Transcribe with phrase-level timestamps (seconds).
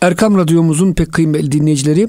[0.00, 2.08] Erkam Radyomuzun pek kıymetli dinleyicileri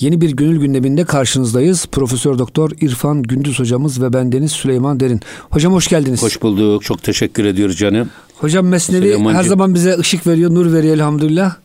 [0.00, 1.86] yeni bir gönül gündeminde karşınızdayız.
[1.86, 5.20] Profesör Doktor İrfan Gündüz hocamız ve bendeniz Süleyman Derin.
[5.50, 6.22] Hocam hoş geldiniz.
[6.22, 6.82] Hoş bulduk.
[6.82, 8.10] Çok teşekkür ediyoruz canım.
[8.34, 11.56] Hocam Mesnevi her zaman bize ışık veriyor, nur veriyor elhamdülillah.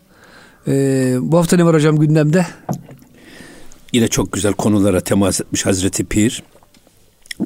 [0.68, 2.46] Ee, bu hafta ne var hocam gündemde?
[3.94, 6.44] Yine çok güzel konulara temas etmiş Hazreti Pir.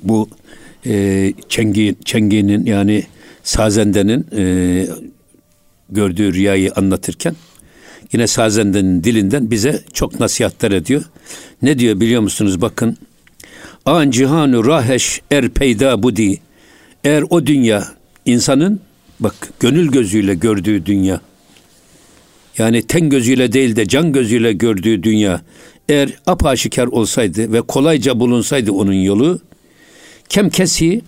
[0.04, 0.30] Bu
[0.86, 3.04] e, Çengi, Çengi'nin yani
[3.44, 4.88] Sazende'nin e,
[5.90, 7.36] gördüğü rüyayı anlatırken
[8.14, 11.04] yine Sazende'nin dilinden bize çok nasihatler ediyor.
[11.62, 12.62] Ne diyor biliyor musunuz?
[12.62, 12.98] Bakın.
[13.86, 16.40] An cihanu raheş er peyda budi.
[17.04, 17.88] Eğer o dünya
[18.26, 18.80] insanın
[19.20, 21.22] bak gönül gözüyle gördüğü dünya
[22.58, 25.42] yani ten gözüyle değil de can gözüyle gördüğü dünya
[25.90, 29.40] eğer apaşikar olsaydı ve kolayca bulunsaydı onun yolu
[30.30, 31.02] kem kesi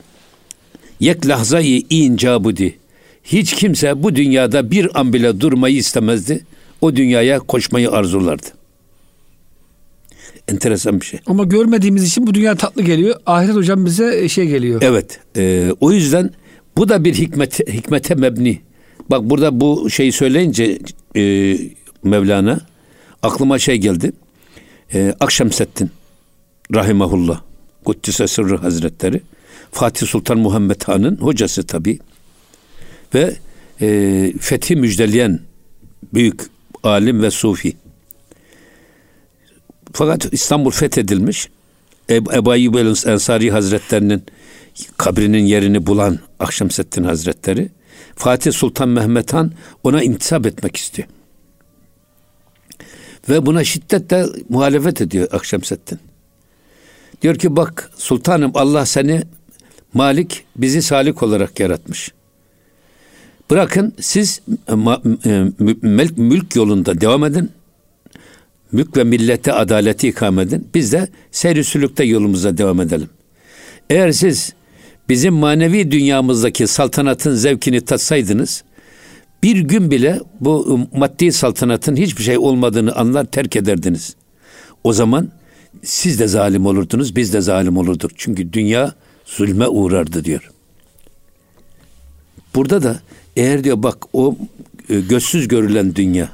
[1.00, 2.80] yek lahzayı incabudi
[3.24, 6.46] hiç kimse bu dünyada bir an bile durmayı istemezdi.
[6.82, 8.48] O dünyaya koşmayı arzulardı.
[10.48, 11.20] Enteresan bir şey.
[11.26, 13.16] Ama görmediğimiz için bu dünya tatlı geliyor.
[13.26, 14.82] Ahiret hocam bize şey geliyor.
[14.84, 15.20] Evet.
[15.38, 16.32] E, o yüzden
[16.78, 18.62] bu da bir hikmet, hikmete mebni.
[19.12, 20.80] Bak burada bu şeyi söyleyince
[21.16, 21.56] e,
[22.04, 22.60] Mevlana
[23.24, 24.12] aklıma şey geldi.
[24.94, 25.92] E, Akşemseddin
[26.74, 27.42] Rahimahullah
[27.86, 29.22] Kuddise Sırrı Hazretleri
[29.72, 32.00] Fatih Sultan Muhammed Han'ın hocası tabi
[33.14, 33.36] ve
[33.82, 35.40] e, fethi müjdeleyen
[36.14, 36.42] büyük
[36.84, 37.78] alim ve sufi.
[39.94, 41.50] Fakat İstanbul fethedilmiş.
[42.10, 44.24] Ebu, Ebu Ayyub Ensari Hazretlerinin
[44.98, 47.70] kabrinin yerini bulan Akşemseddin Hazretleri
[48.16, 49.52] Fatih Sultan Mehmet Han
[49.84, 51.08] ona intisap etmek istiyor.
[53.30, 56.00] Ve buna şiddetle muhalefet ediyor Akşemseddin.
[57.22, 59.24] Diyor ki bak sultanım Allah seni
[59.94, 62.12] Malik bizi salik olarak yaratmış.
[63.50, 64.42] Bırakın siz
[65.82, 67.52] mülk, mülk yolunda devam edin.
[68.72, 70.68] Mülk ve millete adaleti ikame edin.
[70.74, 73.10] Biz de seyri sülükte yolumuza devam edelim.
[73.90, 74.54] Eğer siz
[75.10, 78.64] bizim manevi dünyamızdaki saltanatın zevkini tatsaydınız,
[79.44, 84.16] bir gün bile bu maddi saltanatın hiçbir şey olmadığını anlar terk ederdiniz.
[84.84, 85.30] O zaman
[85.84, 88.12] siz de zalim olurdunuz, biz de zalim olurduk.
[88.16, 88.94] Çünkü dünya
[89.26, 90.52] zulme uğrardı diyor.
[92.56, 93.00] Burada da
[93.36, 94.38] eğer diyor bak o
[94.90, 96.30] e, gözsüz görülen dünya,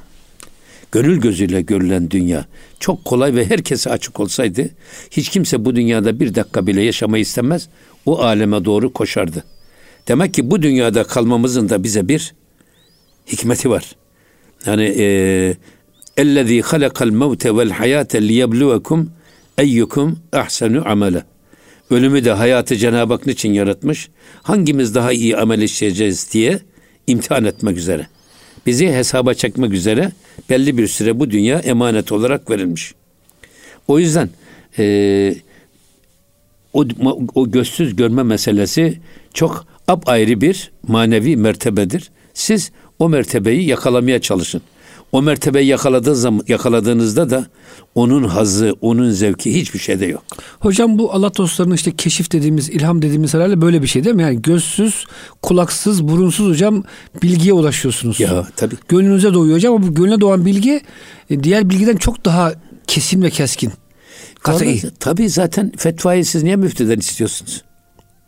[0.92, 2.46] gönül gözüyle görülen dünya
[2.80, 4.70] çok kolay ve herkese açık olsaydı
[5.10, 7.68] hiç kimse bu dünyada bir dakika bile yaşamayı istemez.
[8.06, 9.44] O aleme doğru koşardı.
[10.08, 12.34] Demek ki bu dünyada kalmamızın da bize bir
[13.26, 13.96] hikmeti var.
[14.66, 14.84] Yani
[16.16, 19.10] ellezî halakal mevte vel hayate liyebluvekum
[19.58, 21.24] eyyukum ahsenu amele.
[21.90, 24.08] Ölümü de hayatı Cenab-ı Hak niçin yaratmış?
[24.42, 26.60] Hangimiz daha iyi amel işleyeceğiz diye
[27.06, 28.06] imtihan etmek üzere.
[28.66, 30.12] Bizi hesaba çekmek üzere
[30.50, 32.94] belli bir süre bu dünya emanet olarak verilmiş.
[33.88, 34.30] O yüzden
[34.78, 35.34] e,
[36.72, 36.84] o,
[37.34, 38.98] o gözsüz görme meselesi
[39.34, 42.10] çok apayrı bir manevi mertebedir.
[42.34, 44.62] Siz o mertebeyi yakalamaya çalışın.
[45.12, 47.46] O mertebeyi yakaladığı zaman, yakaladığınızda da
[47.94, 50.22] onun hazı, onun zevki hiçbir şeyde yok.
[50.60, 54.22] Hocam bu Allah dostlarının işte keşif dediğimiz, ilham dediğimiz herhalde böyle bir şey değil mi?
[54.22, 55.06] Yani gözsüz,
[55.42, 56.84] kulaksız, burunsuz hocam
[57.22, 58.20] bilgiye ulaşıyorsunuz.
[58.20, 58.74] Ya tabii.
[58.88, 60.80] Gönlünüze doğuyor hocam ama bu gönlüne doğan bilgi
[61.30, 62.52] e, diğer bilgiden çok daha
[62.86, 63.72] kesin ve keskin.
[64.44, 67.62] Tabii, tabii zaten fetvayı siz niye müftüden istiyorsunuz?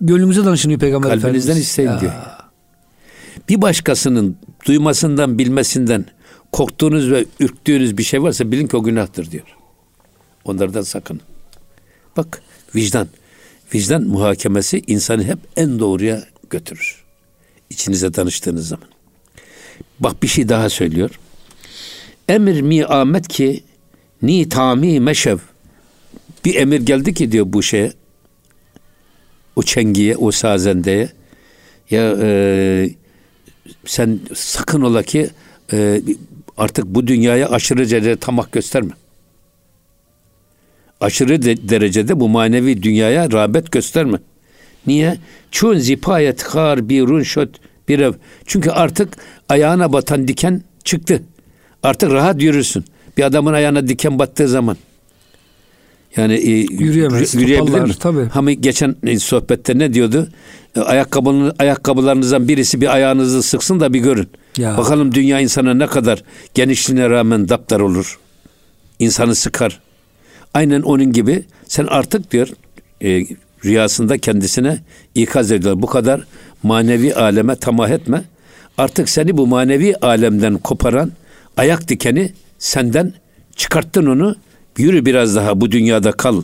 [0.00, 1.68] Gönlümüze danışın Peygamber Kalbinizden Efendimiz.
[1.68, 2.12] isteyin diyor.
[3.48, 4.36] Bir başkasının
[4.66, 6.04] duymasından, bilmesinden
[6.52, 9.56] korktuğunuz ve ürktüğünüz bir şey varsa bilin ki o günahtır diyor.
[10.44, 11.20] Onlardan sakın.
[12.16, 12.42] Bak
[12.74, 13.08] vicdan.
[13.74, 17.04] Vicdan muhakemesi insanı hep en doğruya götürür.
[17.70, 18.88] İçinize danıştığınız zaman.
[20.00, 21.10] Bak bir şey daha söylüyor.
[22.28, 23.62] Emir mi amet ki
[24.22, 25.38] ni tami meşev.
[26.44, 27.92] Bir emir geldi ki diyor bu şeye.
[29.56, 31.12] O çengiye, o sazendeye.
[31.90, 32.90] Ya e,
[33.86, 35.30] sen sakın ola ki
[35.72, 36.02] e,
[36.58, 38.92] artık bu dünyaya aşırı derecede tamak gösterme.
[41.00, 44.18] Aşırı de, derecede bu manevi dünyaya rağbet gösterme.
[44.86, 45.18] Niye?
[45.50, 47.50] Çun zipayet kar bir run şöt
[47.88, 48.12] bir ev.
[48.46, 49.16] Çünkü artık
[49.48, 51.22] ayağına batan diken çıktı.
[51.82, 52.84] Artık rahat yürürsün.
[53.16, 54.76] Bir adamın ayağına diken battığı zaman.
[56.16, 57.94] Yani e, Yürüyemez, yürüyebilir mi?
[58.00, 58.28] tabii.
[58.34, 60.28] Ama geçen e, sohbette ne diyordu?
[60.76, 64.28] E, ayakkabının ayakkabılarınızdan birisi bir ayağınızı sıksın da bir görün.
[64.58, 64.78] Ya.
[64.78, 66.22] Bakalım dünya insana ne kadar
[66.54, 68.18] genişliğine rağmen daptar olur.
[68.98, 69.80] İnsanı sıkar.
[70.54, 72.48] Aynen onun gibi sen artık diyor
[73.02, 73.26] e,
[73.64, 74.78] rüyasında kendisine
[75.14, 75.82] ikaz ediyor.
[75.82, 76.24] Bu kadar
[76.62, 78.22] manevi aleme tamah etme.
[78.78, 81.12] Artık seni bu manevi alemden koparan
[81.56, 83.12] ayak dikeni senden
[83.56, 84.36] çıkarttın onu.
[84.78, 86.42] Yürü biraz daha bu dünyada kal.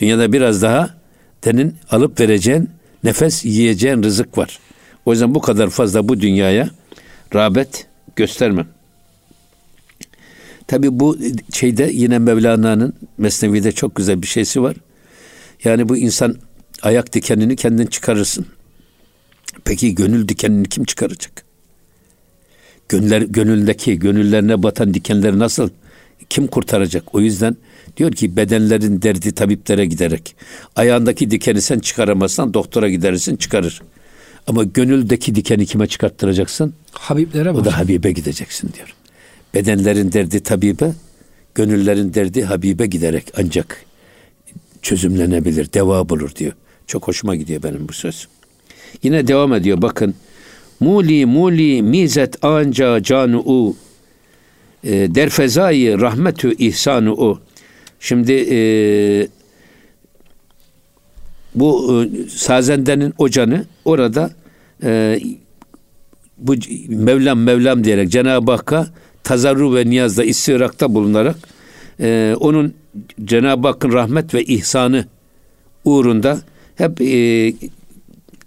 [0.00, 0.90] Dünyada biraz daha
[1.44, 2.70] senin alıp vereceğin
[3.04, 4.58] nefes yiyeceğin rızık var.
[5.06, 6.70] O yüzden bu kadar fazla bu dünyaya
[7.34, 7.86] rağbet
[8.16, 8.66] göstermem.
[10.66, 11.18] Tabi bu
[11.52, 14.76] şeyde yine Mevlana'nın Mesnevi'de çok güzel bir şeysi var.
[15.64, 16.36] Yani bu insan
[16.82, 18.46] ayak dikenini kendin çıkarırsın.
[19.64, 21.44] Peki gönül dikenini kim çıkaracak?
[22.88, 25.70] Gönüller, gönüldeki, gönüllerine batan dikenleri nasıl,
[26.30, 27.14] kim kurtaracak?
[27.14, 27.56] O yüzden
[27.96, 30.36] diyor ki bedenlerin derdi tabiplere giderek.
[30.76, 33.82] Ayağındaki dikeni sen çıkaramazsan doktora gidersin çıkarır.
[34.46, 36.74] Ama gönüldeki dikeni kime çıkarttıracaksın?
[36.92, 37.58] Habiblere mi?
[37.58, 38.94] O da Habib'e gideceksin diyor.
[39.54, 40.92] Bedenlerin derdi tabibe,
[41.54, 43.84] gönüllerin derdi Habib'e giderek ancak
[44.82, 46.52] çözümlenebilir, deva bulur diyor.
[46.86, 48.28] Çok hoşuma gidiyor benim bu söz.
[49.02, 50.14] Yine devam ediyor bakın.
[50.80, 53.76] Muli muli mizet anca canu u
[54.84, 57.40] e, derfezai rahmetü ihsanu u.
[58.00, 58.56] Şimdi e,
[61.54, 64.30] bu e, Sazende'nin ocanı orada
[64.82, 65.20] e,
[66.38, 66.54] bu
[66.88, 68.86] Mevlam Mevlam diyerek Cenab-ı Hakk'a
[69.24, 71.36] tazarru ve niyazda istirakta bulunarak
[72.00, 72.74] e, onun
[73.24, 75.04] Cenab-ı Hakk'ın rahmet ve ihsanı
[75.84, 76.40] uğrunda
[76.76, 77.52] hep e,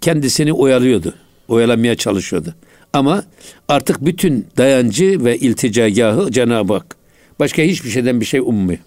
[0.00, 1.14] kendisini oyalıyordu.
[1.48, 2.54] Oyalamaya çalışıyordu.
[2.92, 3.24] Ama
[3.68, 6.96] artık bütün dayancı ve ilticagahı Cenab-ı Hak.
[7.38, 8.78] Başka hiçbir şeyden bir şey ummuyor.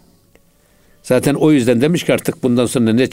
[1.03, 3.07] Zaten o yüzden demiş ki artık bundan sonra ne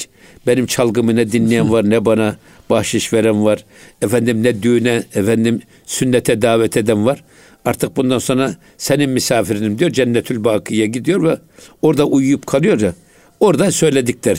[0.47, 2.37] benim çalgımı ne dinleyen var ne bana
[2.71, 3.65] bahşiş veren var.
[4.03, 7.25] Efendim ne düğüne efendim sünnete davet eden var.
[7.65, 9.91] Artık bundan sonra senin misafirinim diyor.
[9.91, 11.39] Cennetül Baki'ye gidiyor ve
[11.83, 12.95] orada uyuyup kalıyor ya.
[13.41, 14.39] Orada söyledikleri.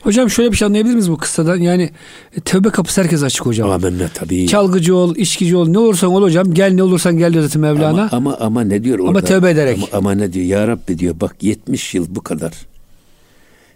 [0.00, 1.56] Hocam şöyle bir şey anlayabilir miyiz bu kıssadan?
[1.56, 1.90] Yani
[2.36, 3.70] e, tövbe kapısı herkes açık hocam.
[3.70, 4.46] Amenna tabii.
[4.46, 6.54] Çalgıcı ol, içkici ol, ne olursan ol hocam.
[6.54, 7.88] Gel ne olursan gel diyor zaten Mevlana.
[7.88, 9.10] Ama, ama, ama ne diyor orada?
[9.10, 9.76] Ama tövbe ederek.
[9.76, 10.46] Ama, ama ne diyor?
[10.46, 12.52] Ya Rabbi diyor bak 70 yıl bu kadar.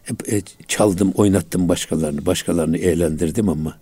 [0.03, 3.79] Hep e, çaldım, oynattım başkalarını, başkalarını eğlendirdim ama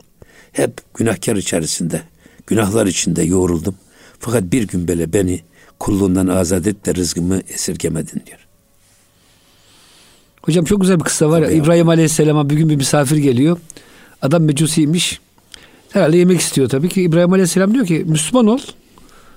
[0.52, 2.02] hep günahkar içerisinde,
[2.46, 3.74] günahlar içinde yoğruldum.
[4.18, 5.40] Fakat bir gün böyle beni
[5.78, 8.38] kulluğundan azat et de rızkımı esirgemedin diyor.
[10.42, 11.50] Hocam çok güzel bir kıssa var ya.
[11.50, 13.58] İbrahim Aleyhisselam'a bir gün bir misafir geliyor.
[14.22, 15.20] Adam mecusiymiş.
[15.90, 17.02] Herhalde yemek istiyor tabii ki.
[17.02, 18.58] İbrahim Aleyhisselam diyor ki Müslüman ol.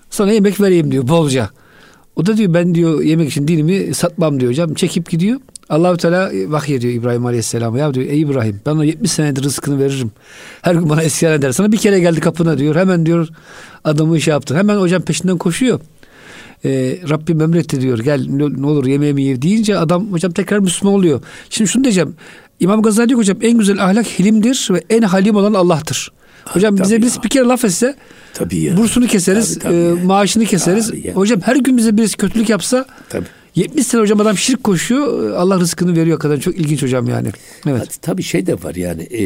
[0.10, 1.50] Sana yemek vereyim diyor bolca.
[2.16, 4.74] O da diyor ben diyor yemek için dinimi satmam diyor hocam.
[4.74, 5.40] Çekip gidiyor.
[5.70, 7.80] Allahü Teala vahiy ediyor İbrahim Aleyhisselam'a.
[7.80, 10.12] Ya diyor ey İbrahim ben ona 70 senedir rızkını veririm.
[10.62, 11.52] Her gün bana isyan eder.
[11.52, 12.76] Sana bir kere geldi kapına diyor.
[12.76, 13.28] Hemen diyor
[13.84, 14.56] adamı şey yaptı.
[14.58, 15.80] Hemen hocam peşinden koşuyor.
[16.66, 18.00] Ee, Rabbim emretti diyor.
[18.00, 21.22] Gel ne olur yemeğimi ye deyince adam hocam tekrar Müslüman oluyor.
[21.50, 22.16] Şimdi şunu diyeceğim.
[22.60, 26.12] İmam Gazali diyor hocam en güzel ahlak hilimdir ve en halim olan Allah'tır.
[26.46, 27.96] Hocam bize birisi bir kere laf etse
[28.34, 28.78] tabii ya.
[28.78, 30.92] bursunu keseriz, tabii, tabii e, maaşını keseriz.
[31.14, 33.26] Hocam her gün bize birisi kötülük yapsa tabii.
[33.56, 35.32] 70 sene hocam adam şirk koşuyor.
[35.32, 36.40] Allah rızkını veriyor kadar.
[36.40, 37.28] Çok ilginç hocam yani.
[37.68, 37.98] Evet.
[38.02, 39.04] Tabii şey de var yani.
[39.04, 39.26] E,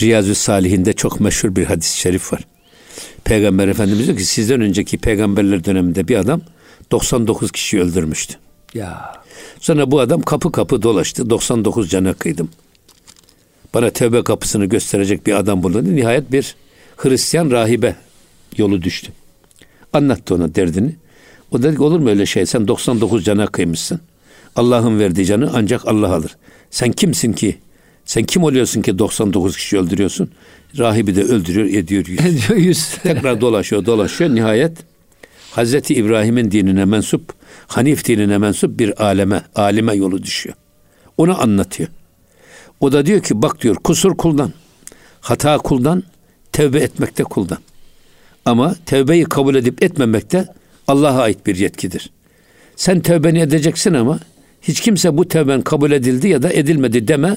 [0.00, 2.46] Riyazü Salihinde çok meşhur bir hadis-i şerif var.
[3.24, 6.40] Peygamber Efendimiz diyor ki sizden önceki peygamberler döneminde bir adam
[6.90, 8.34] 99 kişi öldürmüştü.
[8.74, 9.12] Ya.
[9.60, 11.30] Sonra bu adam kapı kapı dolaştı.
[11.30, 12.48] 99 cana kıydım.
[13.74, 15.96] Bana tövbe kapısını gösterecek bir adam bulundu.
[15.96, 16.56] Nihayet bir
[16.96, 17.96] Hristiyan rahibe
[18.56, 19.12] yolu düştü.
[19.92, 20.96] Anlattı ona derdini.
[21.50, 22.46] O dedi ki olur mu öyle şey?
[22.46, 24.00] Sen 99 cana kıymışsın.
[24.56, 26.36] Allah'ın verdiği canı ancak Allah alır.
[26.70, 27.58] Sen kimsin ki?
[28.04, 30.30] Sen kim oluyorsun ki 99 kişi öldürüyorsun?
[30.78, 32.20] Rahibi de öldürüyor, ediyor yüz.
[32.20, 32.88] Ediyor yüz.
[33.02, 34.34] Tekrar dolaşıyor, dolaşıyor.
[34.34, 34.78] Nihayet
[35.50, 37.32] Hazreti İbrahim'in dinine mensup,
[37.66, 40.56] Hanif dinine mensup bir aleme, alime yolu düşüyor.
[41.16, 41.88] Onu anlatıyor.
[42.80, 44.52] O da diyor ki bak diyor kusur kuldan,
[45.20, 46.02] hata kuldan,
[46.52, 47.58] tevbe etmekte kuldan.
[48.44, 50.46] Ama tevbeyi kabul edip etmemekte
[50.90, 52.10] Allah'a ait bir yetkidir.
[52.76, 54.20] Sen tevbeni edeceksin ama
[54.62, 57.36] hiç kimse bu tevben kabul edildi ya da edilmedi deme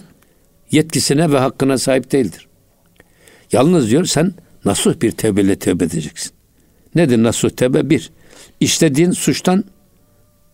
[0.72, 2.48] yetkisine ve hakkına sahip değildir.
[3.52, 4.34] Yalnız diyor sen
[4.66, 6.32] nasuh bir tevbeyle tevbe edeceksin.
[6.96, 7.90] Nedir nasuh tevbe?
[7.90, 8.10] Bir,
[8.60, 9.64] işlediğin suçtan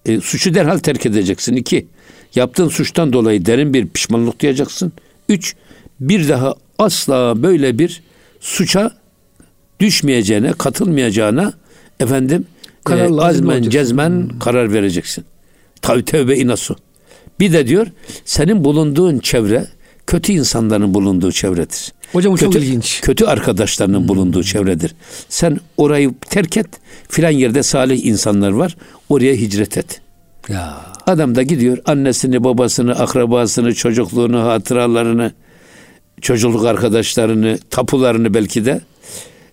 [0.06, 1.56] e, suçu derhal terk edeceksin.
[1.56, 1.88] İki,
[2.36, 4.92] yaptığın suçtan dolayı derin bir pişmanlık duyacaksın.
[5.30, 5.56] Üç,
[6.00, 8.02] bir daha asla böyle bir
[8.40, 8.92] suça
[9.80, 11.54] düşmeyeceğine, katılmayacağına
[12.00, 12.46] efendim
[12.98, 14.40] e, azmen cezmen hmm.
[14.40, 15.26] karar vereceksin.
[15.82, 16.76] Tabi tevbe inasu.
[17.40, 17.88] Bir de diyor
[18.26, 19.68] senin bulunduğun çevre
[20.08, 21.94] kötü insanların bulunduğu çevredir.
[22.14, 23.02] Hocam kötü, çok ilginç.
[23.02, 24.08] Kötü arkadaşlarının hmm.
[24.08, 24.96] bulunduğu çevredir.
[25.30, 26.68] Sen orayı terk et.
[27.10, 28.78] Filan yerde salih insanlar var.
[29.10, 30.02] Oraya hicret et.
[30.50, 30.86] Ya.
[31.08, 35.32] Adam da gidiyor annesini, babasını, akrabasını, çocukluğunu, hatıralarını,
[36.22, 38.82] çocukluk arkadaşlarını, tapularını belki de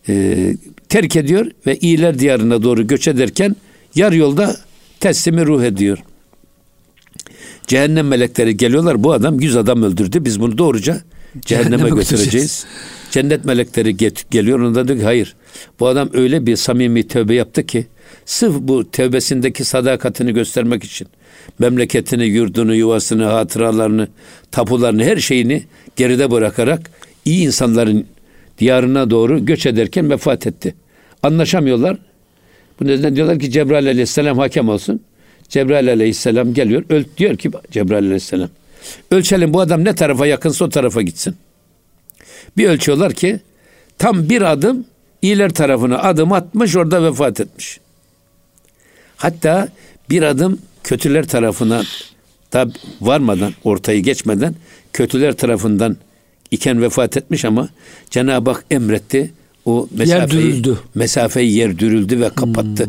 [0.09, 0.55] e,
[0.89, 3.57] terk ediyor ve iyiler diyarına doğru göç ederken
[3.97, 4.57] Yarı yolda
[5.01, 5.99] teslimi ruh ediyor.
[7.67, 9.05] Cehennem melekleri geliyorlar.
[9.05, 10.25] Bu adam yüz adam öldürdü.
[10.25, 11.01] Biz bunu doğruca
[11.41, 12.25] cehenneme, Cehenneme götüreceğiz.
[12.25, 12.67] götüreceğiz.
[13.11, 14.61] Cennet melekleri get- geliyor.
[14.61, 15.35] Onda diyor ki hayır.
[15.81, 17.87] Bu adam öyle bir samimi tövbe yaptı ki
[18.27, 21.09] sırf bu tövbesindeki sadakatini göstermek için
[21.59, 24.09] memleketini, yurdunu, yuvasını, hatıralarını,
[24.51, 25.65] tapularını, her şeyini
[25.97, 26.91] geride bırakarak
[27.25, 28.07] iyi insanların
[28.59, 30.75] diyarına doğru göç ederken vefat etti.
[31.23, 31.97] Anlaşamıyorlar.
[32.81, 35.01] Bu nedenle diyorlar ki Cebrail aleyhisselam hakem olsun.
[35.49, 36.85] Cebrail aleyhisselam geliyor.
[36.89, 38.49] Öl, diyor ki Cebrail aleyhisselam.
[39.11, 41.37] Ölçelim bu adam ne tarafa yakınsa o tarafa gitsin.
[42.57, 43.41] Bir ölçüyorlar ki
[43.99, 44.85] tam bir adım
[45.23, 47.81] iyiler tarafına adım atmış orada vefat etmiş.
[49.17, 49.69] Hatta
[50.11, 51.83] bir adım kötüler tarafına
[52.53, 52.69] da
[53.01, 54.55] varmadan ortayı geçmeden
[54.93, 55.97] kötüler tarafından
[56.51, 57.69] iken vefat etmiş ama
[58.11, 59.33] Cenab-ı Hak emretti.
[59.65, 60.79] O mesafeyi, dürüldü.
[60.95, 62.89] mesafeyi yer dürüldü ve kapattı.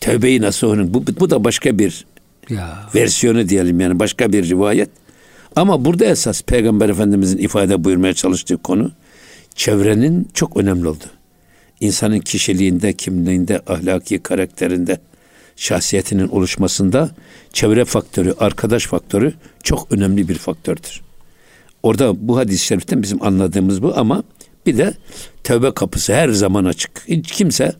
[0.00, 0.94] Tövbeyi nasıl onun?
[0.94, 2.04] Bu, bu da başka bir
[2.50, 2.88] Ya.
[2.94, 4.88] versiyonu diyelim yani başka bir rivayet.
[5.56, 8.90] Ama burada esas Peygamber Efendimizin ifade buyurmaya çalıştığı konu
[9.54, 11.04] çevrenin çok önemli oldu.
[11.80, 14.98] İnsanın kişiliğinde, kimliğinde, ahlaki karakterinde,
[15.56, 17.10] şahsiyetinin oluşmasında
[17.52, 21.00] çevre faktörü, arkadaş faktörü çok önemli bir faktördür.
[21.82, 24.22] Orada bu hadis-i şeriften bizim anladığımız bu ama
[24.66, 24.94] bir de
[25.44, 26.90] tövbe kapısı her zaman açık.
[27.08, 27.72] Hiç kimse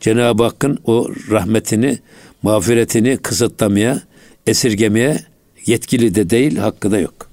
[0.00, 1.98] Cenab-ı Hakk'ın o rahmetini,
[2.42, 4.02] mağfiretini kısıtlamaya,
[4.46, 5.20] esirgemeye
[5.66, 7.28] yetkili de değil, hakkı da yok.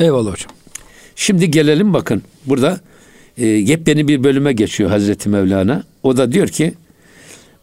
[0.00, 0.52] Eyvallah hocam.
[1.16, 2.80] Şimdi gelelim bakın burada
[3.38, 5.84] e, yepyeni bir bölüme geçiyor Hazreti Mevlana.
[6.02, 6.74] O da diyor ki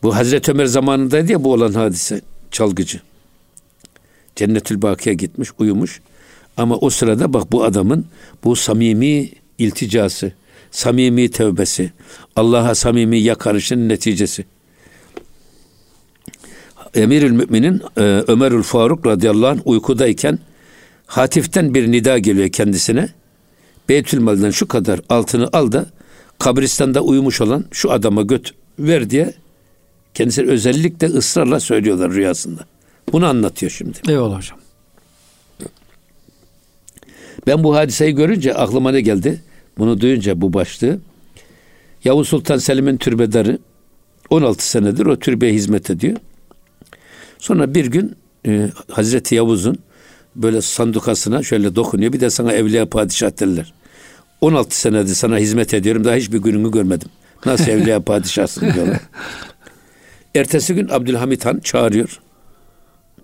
[0.03, 2.21] bu Hazreti Ömer zamanındaydı ya bu olan hadise
[2.51, 3.01] çalgıcı.
[4.35, 6.01] Cennetül Baki'ye gitmiş uyumuş.
[6.57, 8.05] Ama o sırada bak bu adamın
[8.43, 10.31] bu samimi ilticası,
[10.71, 11.91] samimi tövbesi,
[12.35, 14.45] Allah'a samimi yakarışın neticesi.
[16.93, 20.39] Emirül Müminin e, Ömerül Faruk radıyallahu anh uykudayken
[21.05, 23.09] Hatif'ten bir nida geliyor kendisine.
[23.89, 25.85] Beytülmal'den şu kadar altını al da
[26.39, 29.33] kabristanda uyumuş olan şu adama göt ver diye
[30.13, 32.65] kendisi özellikle ısrarla söylüyorlar rüyasında.
[33.11, 33.97] Bunu anlatıyor şimdi.
[34.07, 34.66] Eyvallah hocam.
[37.47, 39.41] Ben bu hadiseyi görünce aklıma ne geldi?
[39.77, 40.99] Bunu duyunca bu başlığı.
[42.03, 43.59] Yavuz Sultan Selim'in türbedarı
[44.29, 46.17] 16 senedir o türbeye hizmet ediyor.
[47.39, 48.15] Sonra bir gün
[48.47, 49.77] e, Hazreti Yavuz'un
[50.35, 52.13] böyle sandukasına şöyle dokunuyor.
[52.13, 53.73] Bir de sana evliya padişah derler.
[54.41, 56.03] 16 senedir sana hizmet ediyorum.
[56.03, 57.09] Daha hiçbir gününü görmedim.
[57.45, 58.99] Nasıl evliya padişahsın diyorlar.
[60.35, 62.19] Ertesi gün Abdülhamit Han çağırıyor.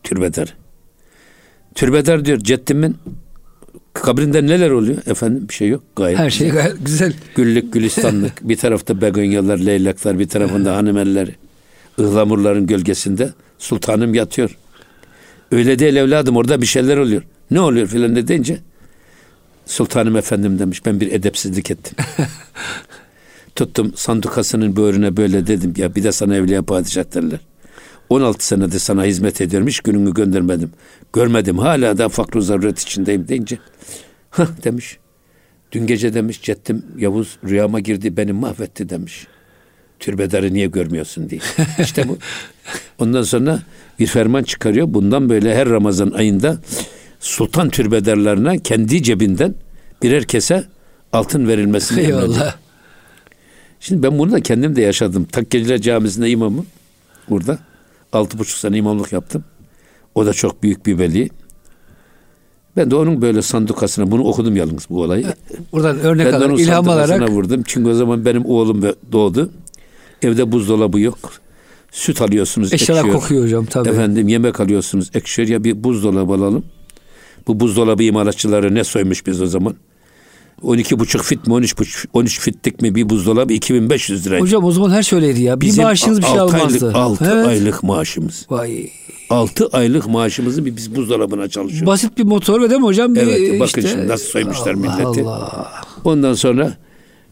[0.04, 0.54] Türbedar.
[1.76, 2.98] Türbedar diyor Ceddimin
[3.94, 4.98] kabrinde neler oluyor?
[5.08, 5.84] Efendim bir şey yok.
[5.96, 6.64] Gayet Her şey güzel.
[6.64, 7.14] gayet güzel.
[7.36, 8.50] Güllük gülistanlık.
[8.50, 11.30] bir tarafta begonyalar, leylaklar, bir tarafında hanımeller.
[12.00, 14.58] ıhlamurların gölgesinde sultanım yatıyor.
[15.52, 17.22] Öyle değil evladım orada bir şeyler oluyor.
[17.52, 18.58] Ne oluyor filan de deyince
[19.66, 21.96] sultanım efendim demiş ben bir edepsizlik ettim.
[23.56, 27.40] Tuttum sandukasının böğrüne böyle dedim ya bir de sana evliya padişah derler.
[28.10, 30.72] 16 senedir sana hizmet hiç gününü göndermedim.
[31.14, 33.58] Görmedim hala da fakru zaruret içindeyim deyince.
[34.30, 34.98] Hah demiş.
[35.72, 39.28] Dün gece demiş Cettim Yavuz rüyama girdi beni mahvetti demiş.
[40.00, 41.42] Türbedarı niye görmüyorsun diye.
[41.80, 42.18] İşte bu.
[43.00, 43.60] Ondan sonra
[44.00, 44.94] bir ferman çıkarıyor.
[44.94, 46.58] Bundan böyle her Ramazan ayında
[47.20, 49.56] sultan türbedarlarına kendi cebinden
[50.04, 50.64] birer kese
[51.14, 52.02] altın verilmesini.
[52.02, 52.56] Eyvallah.
[53.80, 55.26] Şimdi ben bunu da kendim de yaşadım.
[55.26, 56.66] Takkeciler Camisi'nde imamım.
[57.30, 57.60] Burada.
[58.14, 59.44] Altı buçuk sene imamlık yaptım.
[60.16, 61.30] O da çok büyük bir veli.
[62.78, 65.34] Ben de onun böyle sandukasına bunu okudum yalnız bu olayı.
[65.72, 67.64] Buradan örnek Ben alarak, ilham alarak vurdum.
[67.66, 69.52] Çünkü o zaman benim oğlum doğdu.
[70.22, 71.18] Evde buzdolabı yok.
[71.92, 73.22] Süt alıyorsunuz eşyalar ekşiyor.
[73.22, 73.90] kokuyor hocam tabii.
[73.90, 76.66] Efendim yemek alıyorsunuz ekşiyor ya bir buzdolabı alalım.
[77.48, 79.76] Bu buzdolabı imalatçıları ne soymuş biz o zaman?
[80.62, 84.44] 12 buçuk fit mi 13 buçuk 13 fitlik mi bir buzdolabı 2500 liraydı.
[84.44, 85.62] Hocam o zaman her şey öyleydi ya.
[85.62, 86.86] Bir Bizim maaşınız bir şey almazdı.
[86.86, 87.48] Aylık, 6 Evet.
[87.48, 88.46] aylık maaşımız.
[88.50, 88.90] Vay.
[89.30, 91.88] 6 aylık maaşımızı bir biz buzdolabına çalışıyoruz.
[91.88, 93.16] Basit bir motor ve değil mi hocam?
[93.16, 95.22] Bir Evet, bakın işte- şimdi nasıl soymuşlar Allah milleti.
[95.22, 95.72] Allah.
[96.04, 96.78] Ondan sonra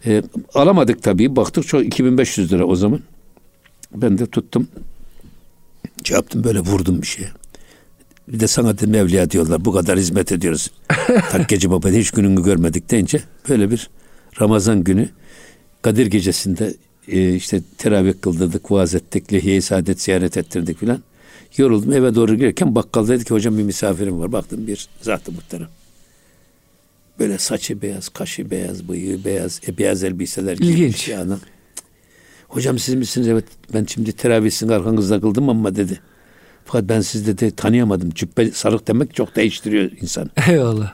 [0.05, 0.23] e,
[0.53, 1.35] alamadık tabii.
[1.35, 2.99] Baktık çok 2500 lira o zaman.
[3.95, 4.67] Ben de tuttum.
[6.03, 7.29] Şey yaptım böyle vurdum bir şeye.
[8.27, 9.65] Bir de sana dedim evliya diyorlar.
[9.65, 10.71] Bu kadar hizmet ediyoruz.
[11.31, 13.89] Takkeci baba hiç gününü görmedik deyince böyle bir
[14.41, 15.09] Ramazan günü
[15.81, 16.73] Kadir gecesinde
[17.07, 21.03] e, işte teravih kıldırdık, vaaz ettik, Lehiye-i Saadet ziyaret ettirdik filan.
[21.57, 24.31] Yoruldum eve doğru girerken bakkal dedi ki hocam bir misafirim var.
[24.31, 25.67] Baktım bir zat-ı muhterem.
[27.19, 31.09] Böyle saçı beyaz, kaşı beyaz, bıyığı beyaz, e, beyaz elbiseler giymiş İlginç.
[32.47, 33.27] Hocam siz misiniz?
[33.27, 35.99] Evet ben şimdi teravihsin arkanızda kıldım ama dedi.
[36.71, 38.09] Fakat ben siz dedi tanıyamadım.
[38.09, 40.29] Cübbe sarık demek çok değiştiriyor insan.
[40.49, 40.93] Eyvallah.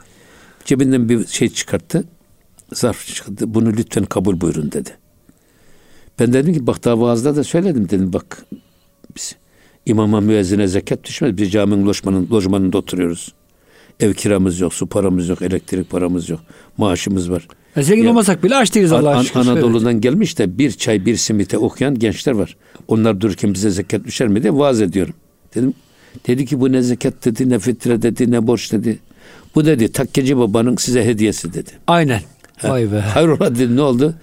[0.65, 2.03] Cebinden bir şey çıkarttı.
[2.73, 3.53] Zarf çıkarttı.
[3.53, 4.89] Bunu lütfen kabul buyurun dedi.
[6.19, 8.45] Ben dedim ki bak daha vaazda da söyledim dedim bak
[9.15, 9.35] biz
[9.85, 11.37] imama müezzine zekat düşmez.
[11.37, 13.33] Biz caminin lojmanın, lojmanında oturuyoruz.
[13.99, 16.39] Ev kiramız yok, su paramız yok, elektrik paramız yok.
[16.77, 17.47] Maaşımız var.
[17.75, 19.39] Ya zengin Ya, olmasak bile aç değiliz Allah'a An- şükür.
[19.39, 22.57] Anadolu'dan gelmiş de bir çay bir simite okuyan gençler var.
[22.87, 25.13] Onlar dururken bize zekat düşer mi diye vaaz ediyorum.
[25.57, 25.73] Dedim
[26.27, 28.99] dedi ki bu ne zekat dedi ne fitre dedi ne borç dedi.
[29.55, 31.71] Bu dedi takkeci babanın size hediyesi dedi.
[31.87, 32.21] Aynen.
[32.57, 32.99] Ha, Vay be.
[32.99, 34.15] Hayrola dedi ne oldu?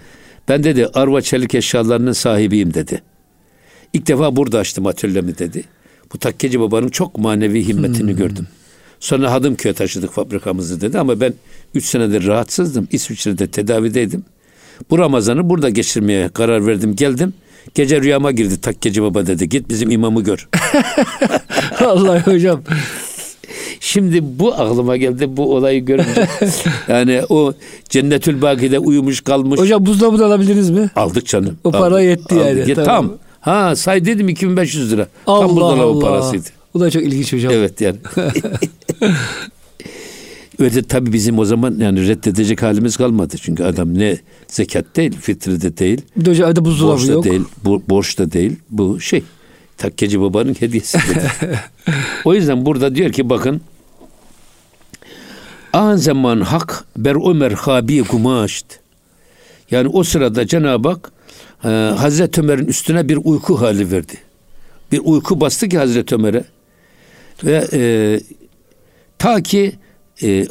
[0.49, 3.03] Ben dedi arva çelik eşyalarının sahibiyim dedi.
[3.93, 5.65] İlk defa burada açtım atölyemi dedi.
[6.13, 8.17] Bu takkeci babanın çok manevi himmetini Hmm.
[8.19, 8.47] gördüm.
[9.01, 11.35] Sonra Hadımköy'e taşıdık fabrikamızı dedi ama ben
[11.75, 12.89] üç senedir rahatsızdım.
[12.93, 14.25] İsviçre'de tedavideydim.
[14.91, 16.97] Bu Ramazan'ı burada geçirmeye karar verdim.
[16.97, 17.35] Geldim.
[17.75, 19.49] Gece rüyama girdi takkeci baba dedi.
[19.49, 20.49] Git bizim imamı gör.
[21.81, 22.61] Vallahi hocam.
[23.81, 26.29] Şimdi bu aklıma geldi bu olayı görünce.
[26.89, 27.53] yani o
[27.89, 29.61] Cennetül Baki'de uyumuş kalmış.
[29.61, 30.91] Hocam buzdolabı da alabiliriz mi?
[30.97, 31.59] Aldık canım.
[31.65, 32.77] O para Aldık, yetti yani, aldık.
[32.77, 33.09] Tamam.
[33.09, 33.19] Tam.
[33.41, 35.09] Ha say dedim 2500 lira.
[35.27, 36.01] Allah Tam buzdolabı Allah.
[36.01, 36.49] parasıydı.
[36.75, 37.53] Bu da çok ilginç hocam.
[37.53, 37.97] Evet yani.
[40.59, 43.37] Öyle tabii bizim o zaman yani reddedecek halimiz kalmadı.
[43.41, 44.19] Çünkü adam ne
[44.49, 47.25] zekat değil, fitre de değil, Bir de hocam evde buzdolabı borç da yok.
[47.25, 48.57] değil, bu, borç da değil.
[48.71, 49.23] Bu şey
[49.79, 50.99] takkeci babanın hediyesi.
[52.25, 53.61] o yüzden burada diyor ki bakın
[55.73, 58.67] An zaman hak ber Ömer habi kumaşt.
[59.71, 61.13] Yani o sırada Cenab-ı Hak
[61.65, 61.69] e,
[61.99, 64.15] Hazreti Ömer'in üstüne bir uyku hali verdi.
[64.93, 66.45] Bir uyku bastı ki Hazreti Ömer'e.
[67.45, 68.21] Ve e,
[69.19, 69.73] ta ki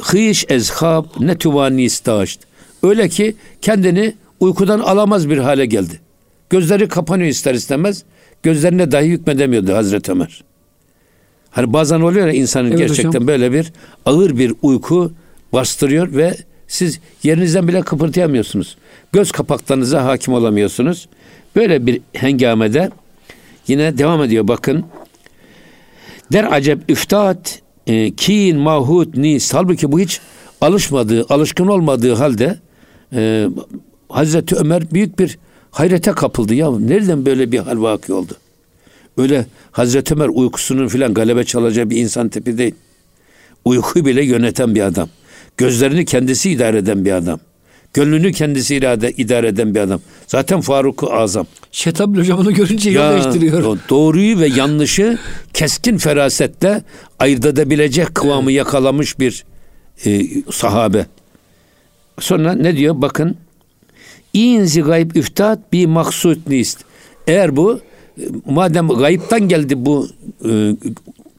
[0.00, 2.40] hıyış ezhab ne tuvani istaşt.
[2.82, 6.00] Öyle ki kendini uykudan alamaz bir hale geldi.
[6.50, 8.02] Gözleri kapanıyor ister istemez.
[8.42, 10.44] Gözlerine dahi hükmedemiyordu Hazreti Ömer.
[11.50, 13.26] Hani bazen oluyor ya insanın Evet gerçekten hocam.
[13.26, 13.72] böyle bir
[14.06, 15.12] ağır bir uyku
[15.52, 16.36] bastırıyor ve
[16.68, 18.76] siz yerinizden bile kıpırtayamıyorsunuz.
[19.12, 21.08] Göz kapaklarınıza hakim olamıyorsunuz.
[21.56, 22.90] Böyle bir hengamede
[23.68, 24.84] yine devam ediyor bakın.
[26.32, 29.54] Der acep üftat e, kin mahut nis.
[29.54, 30.20] Halbuki bu hiç
[30.60, 32.58] alışmadığı, alışkın olmadığı halde
[33.12, 33.48] e,
[34.08, 35.38] Hazreti Ömer büyük bir
[35.70, 36.54] hayrete kapıldı.
[36.54, 38.32] Ya nereden böyle bir hal vakı oldu?
[39.16, 42.74] Öyle Hazreti Ömer uykusunun filan galebe çalacağı bir insan tipi değil.
[43.64, 45.08] Uyku bile yöneten bir adam.
[45.56, 47.40] Gözlerini kendisi idare eden bir adam.
[47.94, 50.00] Gönlünü kendisi irade, idare eden bir adam.
[50.26, 51.46] Zaten Faruk-u Azam.
[51.72, 53.64] Şetabil hocam onu görünce yol değiştiriyor.
[53.64, 55.18] do- doğruyu ve yanlışı
[55.52, 56.82] keskin ferasetle
[57.18, 59.44] ayırt edebilecek kıvamı yakalamış bir
[60.04, 61.06] e, sahabe.
[62.20, 63.02] Sonra ne diyor?
[63.02, 63.36] Bakın.
[64.32, 66.84] İnzi gayb üftat bir maksud nist.
[67.26, 67.80] Eğer bu
[68.46, 70.08] madem gayipten geldi bu
[70.50, 70.76] e,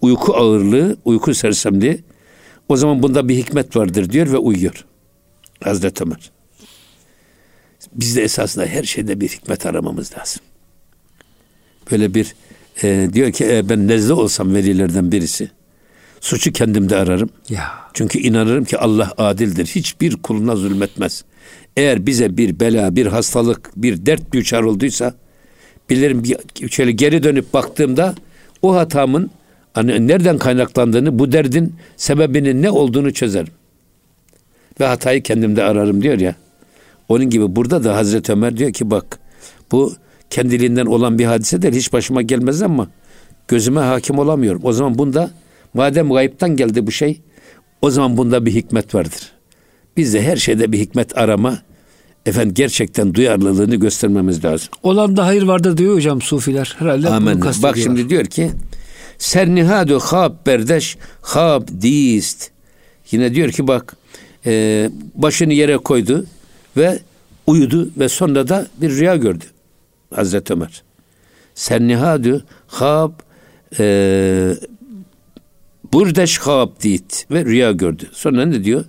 [0.02, 2.04] uyku ağırlığı, uyku sersemliği
[2.70, 4.86] o zaman bunda bir hikmet vardır diyor ve uyuyor.
[5.64, 6.35] Hazreti Ömer.
[7.96, 10.42] Biz de esasında her şeyde bir hikmet aramamız lazım.
[11.92, 12.36] Böyle bir
[12.84, 15.52] e, diyor ki e, ben nezle olsam velilerden birisi
[16.22, 17.30] suçu kendimde ararım.
[17.50, 17.72] Ya.
[17.94, 19.66] Çünkü inanırım ki Allah adildir.
[19.66, 21.24] Hiçbir kuluna zulmetmez.
[21.78, 25.14] Eğer bize bir bela, bir hastalık, bir dert düçar olduysa
[25.90, 28.16] bilirim bir, şöyle geri dönüp baktığımda
[28.62, 29.32] o hatamın
[29.74, 33.54] hani nereden kaynaklandığını, bu derdin sebebinin ne olduğunu çözerim.
[34.80, 36.36] Ve hatayı kendimde ararım diyor ya.
[37.10, 39.20] Onun gibi burada da Hazreti Ömer diyor ki bak
[39.72, 39.94] bu
[40.30, 41.74] kendiliğinden olan bir hadise değil.
[41.74, 42.88] Hiç başıma gelmez ama
[43.48, 44.62] gözüme hakim olamıyorum.
[44.64, 45.32] O zaman bunda
[45.74, 47.22] madem gayipten geldi bu şey
[47.82, 49.32] o zaman bunda bir hikmet vardır.
[49.98, 51.60] Biz de her şeyde bir hikmet arama
[52.26, 54.68] efendim gerçekten duyarlılığını göstermemiz lazım.
[54.84, 56.76] Olan da hayır vardır diyor hocam sufiler.
[56.80, 57.42] Herhalde Amen.
[57.42, 58.52] Bak şimdi diyor ki
[59.18, 62.50] Sernihadu hab berdeş hab dist.
[63.12, 63.96] Yine diyor ki bak
[64.46, 66.26] e, başını yere koydu
[66.78, 67.00] ve
[67.48, 69.46] uyudu ve sonra da bir rüya gördü
[70.16, 70.84] Hazreti Ömer.
[71.56, 73.12] Sernihadu hab
[73.80, 74.56] e,
[75.94, 78.10] burdeş hab dit ve rüya gördü.
[78.14, 78.86] Sonra ne diyor?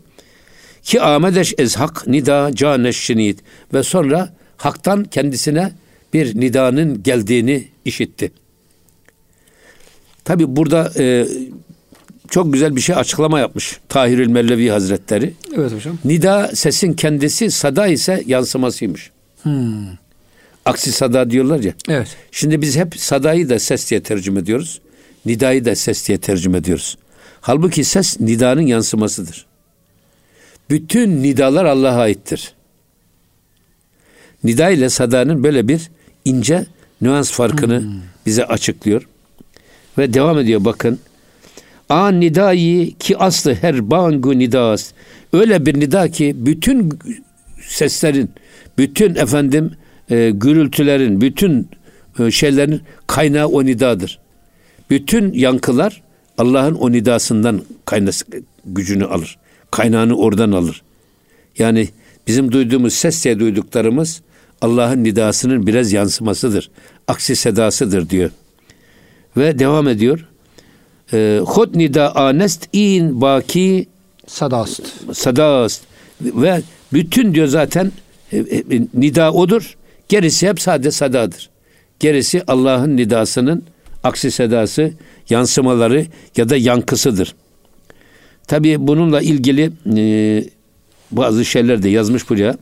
[0.83, 3.11] Ki amedeş ez hak nida caneş
[3.75, 5.72] ve sonra haktan kendisine
[6.12, 8.33] bir nidanın geldiğini işitti.
[10.25, 11.27] Tabi burada e,
[12.30, 15.34] çok güzel bir şey açıklama yapmış Tahirül Mevlevi Hazretleri.
[15.56, 15.98] Evet hocam.
[16.04, 19.10] Nida sesin kendisi, sada ise yansımasıymış.
[20.64, 21.72] Aksi sada diyorlar ya.
[21.88, 22.16] Evet.
[22.32, 24.80] Şimdi biz hep sadayı da ses diye tercüme ediyoruz.
[25.26, 26.98] Nidayı da ses diye tercüme ediyoruz.
[27.40, 29.46] Halbuki ses nidanın yansımasıdır.
[30.70, 32.52] Bütün nidalar Allah'a aittir.
[34.44, 35.90] Nida ile sadanın böyle bir
[36.24, 36.66] ince
[37.00, 37.88] nüans farkını hmm.
[38.26, 39.08] bize açıklıyor.
[39.98, 40.98] Ve devam ediyor bakın.
[41.88, 44.92] An nidayı ki aslı her bangu nidas.
[45.33, 46.99] Öyle bir nida ki bütün
[47.68, 48.31] seslerin,
[48.79, 49.72] bütün efendim
[50.11, 51.68] e, gürültülerin, bütün
[52.18, 54.18] e, şeylerin kaynağı o nidadır.
[54.90, 56.03] Bütün yankılar
[56.38, 58.25] Allah'ın o nidasından kaynası,
[58.64, 59.38] gücünü alır.
[59.70, 60.83] Kaynağını oradan alır.
[61.59, 61.88] Yani
[62.27, 64.22] bizim duyduğumuz ses diye duyduklarımız
[64.61, 66.70] Allah'ın nidasının biraz yansımasıdır.
[67.09, 68.31] Aksi sedasıdır diyor.
[69.37, 70.29] Ve devam ediyor.
[71.12, 73.87] Ee, Hod nida anest in baki
[74.27, 74.83] sadast.
[75.12, 75.83] Sadast.
[76.21, 77.92] Ve bütün diyor zaten
[78.33, 78.64] e, e,
[78.95, 79.77] nida odur.
[80.09, 81.51] Gerisi hep sade sadadır.
[82.01, 83.64] Gerisi Allah'ın nidasının
[84.05, 84.92] aksi sedası,
[85.31, 87.35] yansımaları ya da yankısıdır.
[88.47, 90.45] Tabi bununla ilgili e,
[91.11, 92.57] bazı şeyler de yazmış buraya.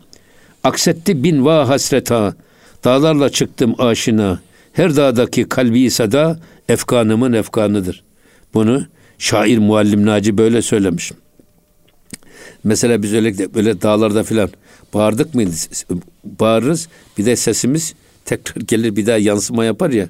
[0.65, 2.35] Aksetti bin va hasreta,
[2.85, 4.41] dağlarla çıktım aşina,
[4.73, 8.05] her dağdaki kalbi sada, efkanımın efkanıdır.
[8.55, 8.87] Bunu
[9.19, 11.13] şair muallim Naci böyle söylemiş.
[12.65, 14.51] Mesela biz öyle böyle dağlarda filan
[14.95, 15.51] bağırdık mıydı?
[16.25, 16.89] Bağırırız.
[17.19, 20.09] Bir de sesimiz tekrar gelir bir daha yansıma yapar ya.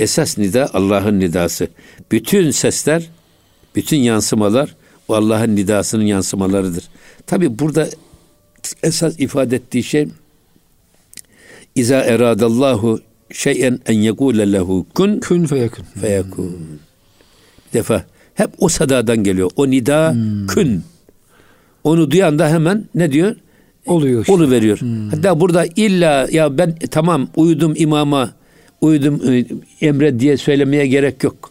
[0.00, 1.68] Esas nida Allah'ın nidası.
[2.12, 3.10] Bütün sesler,
[3.74, 4.76] bütün yansımalar
[5.08, 6.84] o Allah'ın nidasının yansımalarıdır.
[7.26, 7.88] Tabi burada
[8.82, 10.08] esas ifade ettiği şey
[11.74, 13.00] İza eradallahu
[13.32, 15.84] şeyen en yekule lehu kun kun feyekun.
[16.00, 16.80] Feyekun.
[17.76, 19.50] Defa hep o sadadan geliyor.
[19.56, 20.46] O nida hmm.
[20.46, 20.82] kun.
[21.84, 23.36] Onu duyan da hemen ne diyor?
[23.86, 24.20] Oluyor.
[24.20, 24.32] Işte.
[24.32, 24.80] Olu veriyor.
[24.80, 25.08] Hmm.
[25.08, 28.32] Hatta burada illa ya ben tamam uyudum imama,
[28.80, 29.44] uyudum e,
[29.86, 31.50] emre diye söylemeye gerek yok.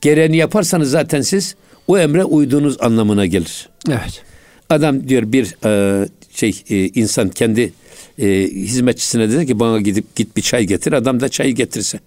[0.00, 1.56] Gereğini yaparsanız zaten siz
[1.86, 3.68] o emre uyduğunuz anlamına gelir.
[3.88, 4.22] Evet.
[4.70, 7.72] Adam diyor bir e, şey e, insan kendi
[8.18, 10.92] e, hizmetçisine dedi ki bana gidip git bir çay getir.
[10.92, 12.00] Adam da çayı getirse.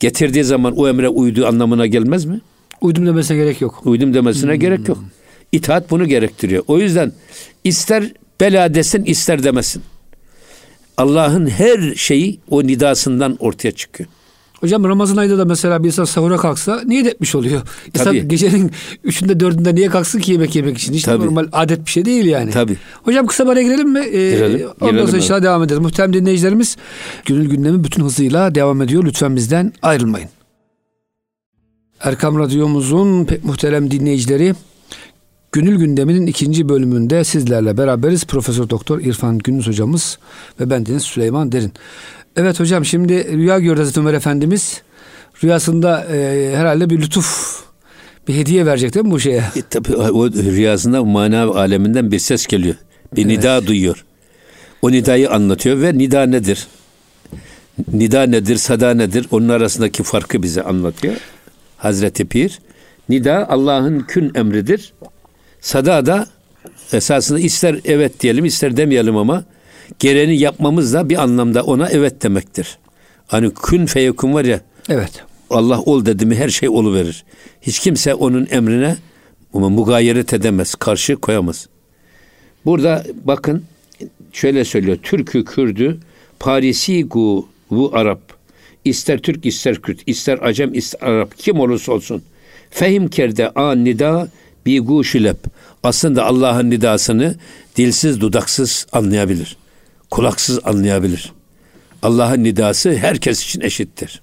[0.00, 2.40] Getirdiği zaman o emre uyduğu anlamına gelmez mi?
[2.80, 3.82] Uydum demesine gerek yok.
[3.84, 4.60] Uydum demesine hmm.
[4.60, 5.04] gerek yok.
[5.52, 6.64] İtaat bunu gerektiriyor.
[6.68, 7.12] O yüzden
[7.64, 9.82] ister bela desin ister demesin.
[10.96, 14.10] Allah'ın her şeyi o nidasından ortaya çıkıyor.
[14.60, 17.60] Hocam Ramazan ayında da mesela bir insan sahura kalksa niyet etmiş oluyor.
[17.94, 18.28] İnsan Tabii.
[18.28, 18.70] gecenin
[19.04, 20.92] üçünde dördünde niye kalksın ki yemek yemek için?
[20.92, 21.26] İşte Tabii.
[21.26, 22.50] normal adet bir şey değil yani.
[22.50, 22.76] Tabii.
[23.02, 24.00] Hocam kısa bara girelim mi?
[24.00, 24.68] Ee, girelim.
[24.80, 25.80] Ondan sonra inşallah devam ederiz.
[25.80, 26.76] Muhterem dinleyicilerimiz
[27.26, 29.04] gönül gündemi bütün hızıyla devam ediyor.
[29.04, 30.28] Lütfen bizden ayrılmayın.
[32.00, 34.54] Erkam Radyomuzun pek muhterem dinleyicileri
[35.52, 38.24] Gönül gündeminin ikinci bölümünde sizlerle beraberiz.
[38.24, 40.18] Profesör Doktor İrfan Gündüz hocamız
[40.60, 41.72] ve bendeniz Süleyman Derin.
[42.36, 44.82] Evet hocam şimdi rüya gördü Hazreti Ömer Efendimiz.
[45.44, 47.60] Rüyasında e, herhalde bir lütuf,
[48.28, 49.42] bir hediye verecek değil mi bu şeye?
[49.56, 52.74] E, tabii o rüyasında mana aleminden bir ses geliyor.
[53.16, 53.38] Bir evet.
[53.38, 54.04] nida duyuyor.
[54.82, 56.66] O nidayı anlatıyor ve nida nedir?
[57.92, 59.26] Nida nedir, sada nedir?
[59.30, 61.14] Onun arasındaki farkı bize anlatıyor.
[61.76, 62.58] Hazreti Pir.
[63.08, 64.92] Nida Allah'ın kün emridir.
[65.60, 66.26] Sada da
[66.92, 69.44] esasında ister evet diyelim ister demeyelim ama
[69.98, 72.78] gereğini yapmamız da bir anlamda ona evet demektir.
[73.26, 74.60] Hani kün feyekun var ya.
[74.88, 75.10] Evet.
[75.50, 77.24] Allah ol dedi mi her şey olu verir.
[77.62, 78.96] Hiç kimse onun emrine
[79.52, 81.68] mugayeret edemez, karşı koyamaz.
[82.64, 83.64] Burada bakın
[84.32, 84.98] şöyle söylüyor.
[85.02, 85.98] Türkü, Kürdü,
[86.40, 88.20] Parisi gu bu Arap.
[88.84, 91.38] İster Türk, ister Kürt, ister Acem, ister Arap.
[91.38, 92.22] Kim olursa olsun.
[92.70, 94.28] Fehim kerde an nida
[94.66, 95.36] bi guşilep.
[95.82, 97.34] Aslında Allah'ın nidasını
[97.76, 99.56] dilsiz dudaksız anlayabilir.
[100.10, 101.32] Kulaksız anlayabilir.
[102.02, 104.22] Allah'ın nidası herkes için eşittir.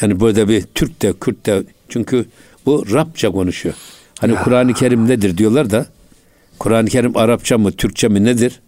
[0.00, 2.26] Yani burada bir Türk de Kürt de çünkü
[2.66, 3.74] bu Rabça konuşuyor.
[4.20, 5.86] Hani Kur'an-ı Kerim nedir diyorlar da
[6.58, 8.60] Kur'an-ı Kerim Arapça mı Türkçe mi nedir?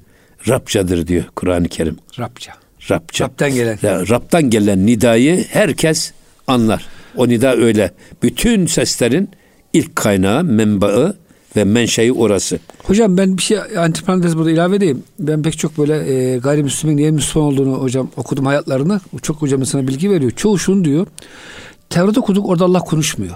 [0.49, 1.97] Rabçadır diyor Kur'an-ı Kerim.
[2.19, 2.53] Rabça.
[2.91, 3.25] Rabça.
[3.25, 3.79] Rab'dan gelen.
[3.83, 6.13] Ya, Rab'dan gelen nidayı herkes
[6.47, 6.87] anlar.
[7.17, 7.91] O nida öyle.
[8.23, 9.31] Bütün seslerin
[9.73, 11.17] ilk kaynağı, menbaı
[11.57, 12.59] ve menşei orası.
[12.83, 15.03] Hocam ben bir şey antiparantez burada ilave edeyim.
[15.19, 19.01] Ben pek çok böyle e, gayrimüslimin niye Müslüman olduğunu hocam okudum hayatlarını.
[19.23, 20.31] Çok hocam sana bilgi veriyor.
[20.31, 21.07] Çoğu şunu diyor.
[21.91, 23.35] Tevrat okuduk orada Allah konuşmuyor.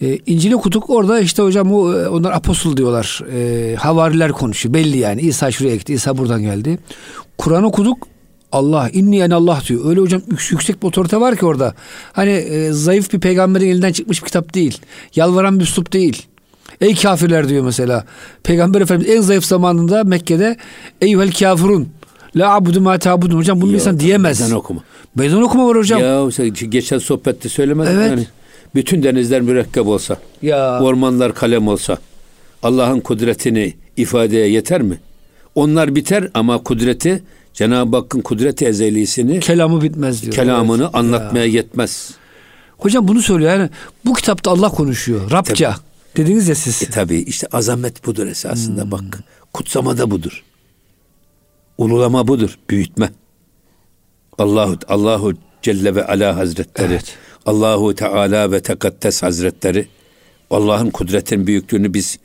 [0.00, 3.22] E, İncil okuduk orada işte hocam o, e, onlar apostol diyorlar.
[3.32, 4.74] E, havariler konuşuyor.
[4.74, 5.20] Belli yani.
[5.20, 5.92] İsa şuraya gitti.
[5.94, 6.78] İsa buradan geldi.
[7.38, 8.08] Kur'an okuduk
[8.52, 9.88] Allah inni yani Allah diyor.
[9.88, 11.74] Öyle hocam yüksek bir otorite var ki orada.
[12.12, 14.78] Hani e, zayıf bir peygamberin elinden çıkmış bir kitap değil.
[15.14, 16.26] Yalvaran bir üslup değil.
[16.80, 18.04] Ey kafirler diyor mesela.
[18.42, 20.56] Peygamber Efendimiz en zayıf zamanında Mekke'de
[21.00, 21.88] eyvel kafirun
[22.36, 23.38] la abudu ma tabudun.
[23.38, 24.40] Hocam bunu ya, insan diyemez.
[24.40, 24.80] Meydan okuma.
[25.14, 26.00] Meydan okuma var hocam.
[26.00, 26.28] Ya
[26.68, 28.10] geçen sohbette söylemedim evet.
[28.10, 28.26] yani.
[28.74, 30.16] Bütün denizler mürekkep olsa.
[30.42, 30.80] Ya.
[30.80, 31.98] Ormanlar kalem olsa.
[32.62, 34.98] Allah'ın kudretini ifadeye yeter mi?
[35.54, 37.22] Onlar biter ama kudreti
[37.54, 40.34] Cenab-ı Hakk'ın kudret ezelisini kelamı bitmez diyor.
[40.34, 40.94] Kelamını evet.
[40.94, 41.52] anlatmaya ya.
[41.52, 42.10] yetmez.
[42.78, 43.70] Hocam bunu söylüyor yani
[44.04, 45.30] bu kitapta Allah konuşuyor.
[45.30, 45.70] Rabça.
[45.72, 45.82] Tabii.
[46.16, 46.82] Dediniz ya siz.
[46.82, 48.90] E tabi işte azamet budur esasında hmm.
[48.90, 49.02] bak.
[49.52, 50.44] Kutsama da budur.
[51.78, 52.58] Ululama budur.
[52.70, 53.10] Büyütme.
[54.38, 56.92] Allahu Allahu Celle ve Ala Hazretleri.
[56.92, 57.16] Evet.
[57.46, 59.88] Allahu Teala ve Tekaddes Hazretleri.
[60.50, 62.18] Allah'ın kudretin büyüklüğünü biz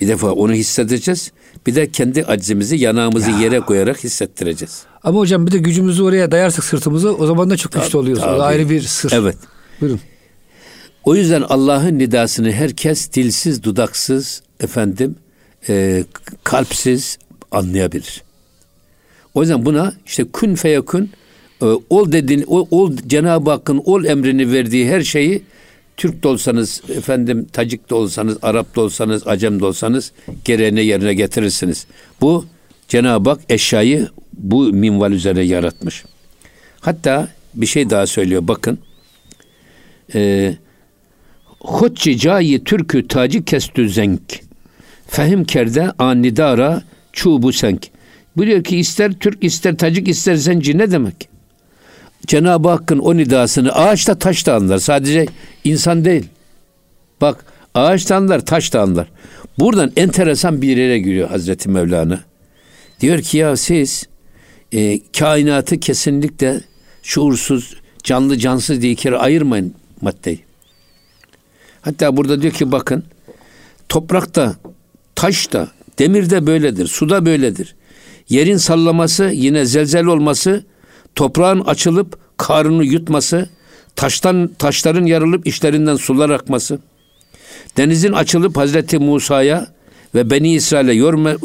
[0.00, 1.32] bir defa onu hissedeceğiz.
[1.66, 3.38] Bir de kendi acizimizi yanağımızı ya.
[3.38, 4.82] yere koyarak hissettireceğiz.
[5.02, 8.22] Ama hocam bir de gücümüzü oraya dayarsak sırtımızı o zaman da çok tabii, güçlü oluyoruz.
[8.22, 8.36] Tabii.
[8.36, 9.12] O da ayrı bir sır.
[9.12, 9.36] Evet.
[9.80, 10.00] Buyurun.
[11.06, 15.16] O yüzden Allah'ın nidasını herkes dilsiz, dudaksız, efendim,
[15.68, 16.04] e,
[16.44, 17.18] kalpsiz
[17.50, 18.22] anlayabilir.
[19.34, 21.10] O yüzden buna işte kun feyekun
[21.62, 25.42] e, ol dediğin, ol, ol Cenab-ı Hakk'ın ol emrini verdiği her şeyi
[25.96, 30.12] Türk de olsanız, efendim Tacik de olsanız, Arap da olsanız, Acem de olsanız
[30.44, 31.86] gereğine yerine getirirsiniz.
[32.20, 32.46] Bu
[32.88, 36.04] Cenab-ı Hak eşyayı bu minval üzere yaratmış.
[36.80, 38.78] Hatta bir şey daha söylüyor bakın.
[40.14, 40.56] Eee
[41.60, 44.40] Hotçi cayi türkü tacı kestü zenk.
[45.08, 47.90] Fehim kerde anidara çubu senk.
[48.36, 51.28] Biliyor ki ister Türk ister Tacik ister Zenci ne demek?
[52.26, 54.78] Cenab-ı Hakk'ın o nidasını ağaçta taş da anlar.
[54.78, 55.26] Sadece
[55.64, 56.28] insan değil.
[57.20, 59.08] Bak ağaç da anlar taş anlar.
[59.58, 62.20] Buradan enteresan bir yere giriyor Hazreti Mevlana.
[63.00, 64.08] Diyor ki ya siz
[64.72, 66.60] e, kainatı kesinlikle
[67.02, 70.45] şuursuz, canlı cansız diye kere ayırmayın maddeyi.
[71.86, 73.04] Hatta burada diyor ki bakın
[73.88, 74.54] toprakta,
[75.14, 75.68] taşta,
[75.98, 77.74] demirde böyledir, suda böyledir.
[78.28, 80.64] Yerin sallaması, yine zelzel olması,
[81.14, 83.48] toprağın açılıp karnını yutması,
[83.96, 86.78] taştan taşların yarılıp işlerinden sular akması,
[87.76, 89.66] denizin açılıp Hazreti Musa'ya
[90.14, 90.94] ve Beni İsrail'e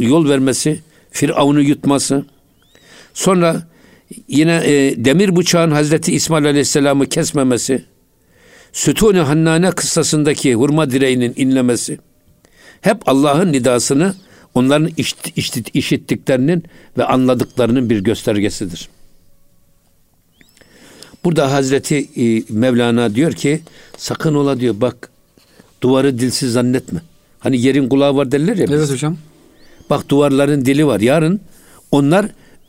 [0.06, 0.80] yol vermesi,
[1.12, 2.25] Firavun'u yutması,
[3.13, 3.67] sonra
[4.27, 7.86] yine e, demir bıçağın Hazreti İsmail Aleyhisselam'ı kesmemesi,
[8.73, 11.99] Sütun-i Hannane kıssasındaki hurma direğinin inlemesi
[12.81, 14.15] hep Allah'ın nidasını
[14.55, 16.63] onların işit, işit, işittiklerinin
[16.97, 18.89] ve anladıklarının bir göstergesidir.
[21.23, 23.62] Burada Hazreti e, Mevlana diyor ki
[23.97, 25.12] sakın ola diyor bak
[25.81, 27.01] duvarı dilsiz zannetme.
[27.39, 28.65] Hani yerin kulağı var derler ya.
[28.69, 29.17] Evet hocam.
[29.89, 30.99] Bak duvarların dili var.
[30.99, 31.41] Yarın
[31.91, 32.25] onlar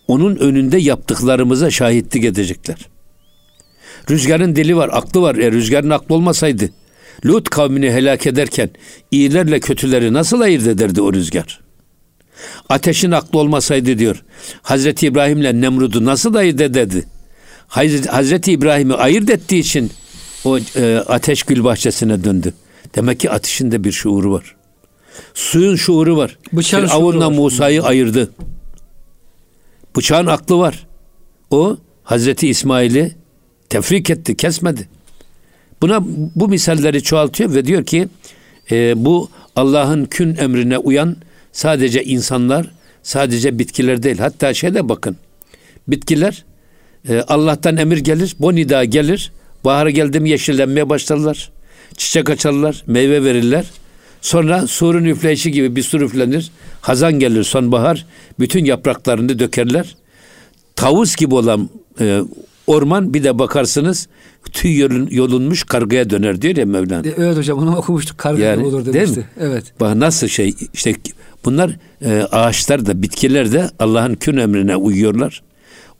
[0.08, 2.91] onun önünde yaptıklarımıza şahitlik edecekler.
[4.10, 5.34] Rüzgarın dili var, aklı var.
[5.34, 6.70] E, rüzgarın aklı olmasaydı
[7.26, 8.70] Lut kavmini helak ederken
[9.10, 11.60] iyilerle kötüleri nasıl ayırt ederdi o rüzgar?
[12.68, 14.24] Ateşin aklı olmasaydı diyor.
[14.62, 17.04] Hazreti İbrahim'le Nemrud'u nasıl ayırt ederdi?
[18.08, 19.90] Hazreti İbrahim'i ayırt ettiği için
[20.44, 22.54] o e, ateş gül bahçesine döndü.
[22.94, 24.56] Demek ki ateşin de bir şuuru var.
[25.34, 26.38] Suyun şuuru var.
[26.52, 28.32] Bıçağın Firavun'la Musa'yı ayırdı.
[29.96, 30.86] Bıçağın aklı var.
[31.50, 33.14] O Hazreti İsmail'i
[33.72, 34.88] tefrik etti, kesmedi.
[35.82, 36.00] Buna
[36.36, 38.08] bu misalleri çoğaltıyor ve diyor ki
[38.70, 41.16] e, bu Allah'ın kün emrine uyan
[41.52, 42.70] sadece insanlar,
[43.02, 44.18] sadece bitkiler değil.
[44.18, 45.16] Hatta şeyde bakın.
[45.88, 46.44] Bitkiler
[47.08, 49.32] e, Allah'tan emir gelir, bonida gelir.
[49.64, 51.50] Bahar geldi mi yeşillenmeye başlarlar.
[51.96, 53.64] Çiçek açarlar, meyve verirler.
[54.20, 56.50] Sonra surun üfleyişi gibi bir sur üflenir.
[56.80, 58.06] Hazan gelir sonbahar.
[58.40, 59.96] Bütün yapraklarını dökerler.
[60.76, 62.20] Tavus gibi olan e,
[62.72, 64.08] Orman bir de bakarsınız
[64.52, 67.08] tüy yolun, yolunmuş kargaya döner diyor ya Mevlana.
[67.08, 68.94] E, evet hocam onu okumuştuk karga yani, olur demişti.
[68.94, 69.24] Değil mi?
[69.40, 69.64] Evet.
[69.80, 70.94] Bak nasıl şey işte
[71.44, 75.42] bunlar e, ağaçlar da bitkiler de Allah'ın kün emrine uyuyorlar.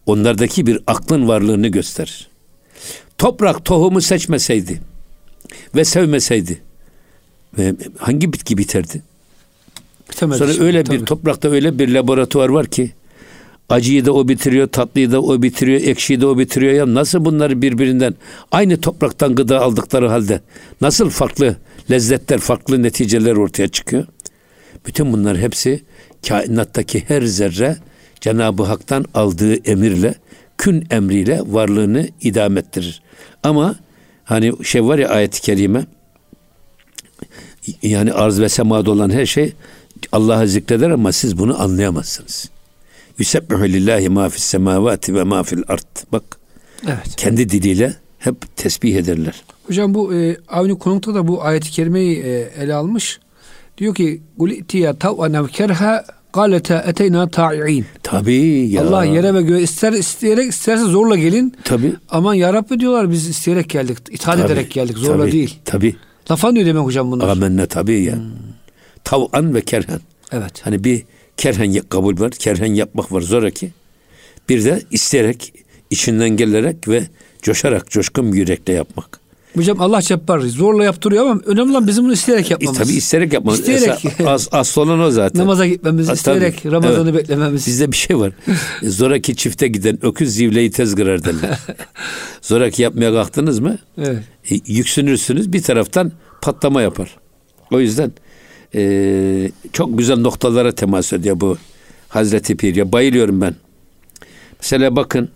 [0.07, 2.29] Onlardaki bir aklın varlığını gösterir.
[3.19, 4.81] Toprak tohumu seçmeseydi
[5.75, 6.63] ve sevmeseydi
[7.59, 9.03] ve hangi bitki biterdi?
[10.11, 11.01] Bitemedi Sonra şimdi, öyle tabii.
[11.01, 12.93] bir toprakta öyle bir laboratuvar var ki
[13.73, 16.73] Acıyı da o bitiriyor, tatlıyı da o bitiriyor, ekşiyi de o bitiriyor.
[16.73, 18.15] Ya nasıl bunları birbirinden
[18.51, 20.41] aynı topraktan gıda aldıkları halde
[20.81, 21.57] nasıl farklı
[21.91, 24.07] lezzetler, farklı neticeler ortaya çıkıyor?
[24.87, 25.83] Bütün bunlar hepsi
[26.29, 27.77] kainattaki her zerre
[28.21, 30.15] Cenab-ı Hak'tan aldığı emirle,
[30.59, 33.03] kün emriyle varlığını idam ettirir.
[33.43, 33.77] Ama
[34.25, 35.87] hani şey var ya ayet-i kerime
[37.83, 39.53] yani arz ve semada olan her şey
[40.13, 42.52] Allah'a zikreder ama siz bunu anlayamazsınız.
[43.18, 46.12] Yusebbihu lillahi ma fis semavati ve ma fil ard.
[46.12, 46.25] Bak.
[46.87, 47.16] Evet.
[47.16, 49.44] Kendi diliyle hep tesbih ederler.
[49.66, 53.20] Hocam bu e, aynı konukta da bu ayet-i kerimeyi e, ele almış.
[53.79, 57.87] Diyor ki Gulitiya tav'an ev kerha galeta eteyna ta'i'in.
[58.03, 58.35] Tabi
[58.70, 58.83] ya.
[58.83, 61.55] Allah yere ve göğe ister isteyerek isterse zorla gelin.
[61.64, 61.92] Tabi.
[62.11, 63.98] Aman ya Rabbi diyorlar biz isteyerek geldik.
[64.11, 65.59] itaat tabii, ederek geldik zorla tabii, değil.
[65.64, 65.96] Tabi.
[66.31, 67.29] Lafan diyor demek hocam bunlar.
[67.29, 68.14] Amenna tabi ya.
[68.14, 68.22] Hmm.
[69.05, 70.01] Tav'an ve kerhen.
[70.33, 70.61] Evet.
[70.62, 71.03] Hani bir
[71.43, 73.71] kerhen kabul var, kerhen yapmak var zoraki.
[74.49, 75.53] Bir de isteyerek,
[75.91, 77.03] içinden gelerek ve
[77.43, 79.21] coşarak, coşkun bir yürekle yapmak.
[79.55, 82.81] Hocam Allah cebbar zorla yaptırıyor ama önemli olan bizim bunu isteyerek yapmamız.
[82.81, 83.61] E, tabii isteyerek yapmamız.
[83.61, 84.05] İsteyerek.
[84.05, 85.41] Esas, as, asıl olan o zaten.
[85.41, 86.73] Namaza gitmemiz, Ha, isteyerek tabii.
[86.73, 87.23] Ramazan'ı Evet.
[87.23, 87.67] beklememiz.
[87.67, 88.33] Bizde bir şey var.
[88.83, 91.59] Zoraki çifte giden öküz zivleyi tez kırar derler.
[92.43, 94.23] Zoraki yapmaya kalktınız mı Evet.
[94.51, 97.17] e, yüksünürsünüz bir taraftan patlama yapar.
[97.71, 98.13] O yüzden
[98.75, 101.59] e, çok güzel noktalara temas ediyor bu
[102.09, 102.75] Hazreti Pir.
[102.75, 103.55] Ya bayılıyorum ben.
[104.61, 105.29] Mesela bakın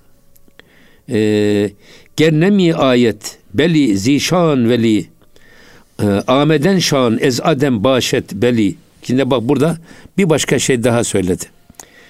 [1.10, 1.70] e,
[2.16, 5.06] gernemi ayet beli zişan veli
[6.02, 8.74] e, ameden şan ez adem başet beli.
[9.02, 9.76] Şimdi bak burada
[10.18, 11.44] bir başka şey daha söyledi.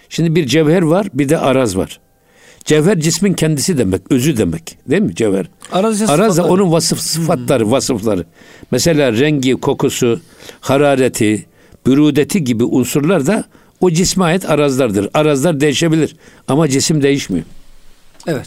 [0.09, 2.01] Şimdi bir cevher var bir de araz var.
[2.67, 4.79] Cevher cismin kendisi demek, özü demek.
[4.91, 5.47] Değil mi cevher?
[5.73, 6.63] Araz ise Araz da sıfatları.
[6.63, 8.25] onun vasıf sıfatları, vasıfları.
[8.71, 10.21] Mesela rengi, kokusu,
[10.61, 11.47] harareti,
[11.87, 13.45] bürudeti gibi unsurlar da
[13.81, 15.09] o cisme ait arazlardır.
[15.15, 16.17] Arazlar değişebilir
[16.49, 17.45] ama cisim değişmiyor.
[18.27, 18.47] Evet.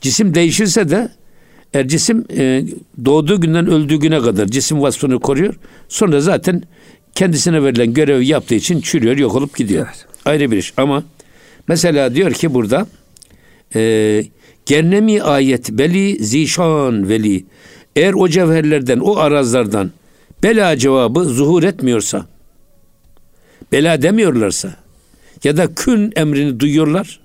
[0.00, 1.08] Cisim değişirse de
[1.74, 2.64] eğer cisim e,
[3.04, 5.54] doğduğu günden öldüğü güne kadar cisim vasfını koruyor.
[5.88, 6.62] Sonra zaten
[7.14, 9.86] kendisine verilen görevi yaptığı için çürüyor, yok olup gidiyor.
[9.86, 10.06] Evet.
[10.24, 10.72] Ayrı bir iş.
[10.76, 11.02] Ama
[11.68, 12.86] mesela diyor ki burada
[13.74, 14.24] e,
[14.66, 17.44] gernemi ayet beli zişan veli
[17.96, 19.90] eğer o cevherlerden, o arazlardan
[20.42, 22.26] bela cevabı zuhur etmiyorsa,
[23.72, 24.74] bela demiyorlarsa
[25.44, 27.20] ya da kün emrini duyuyorlar,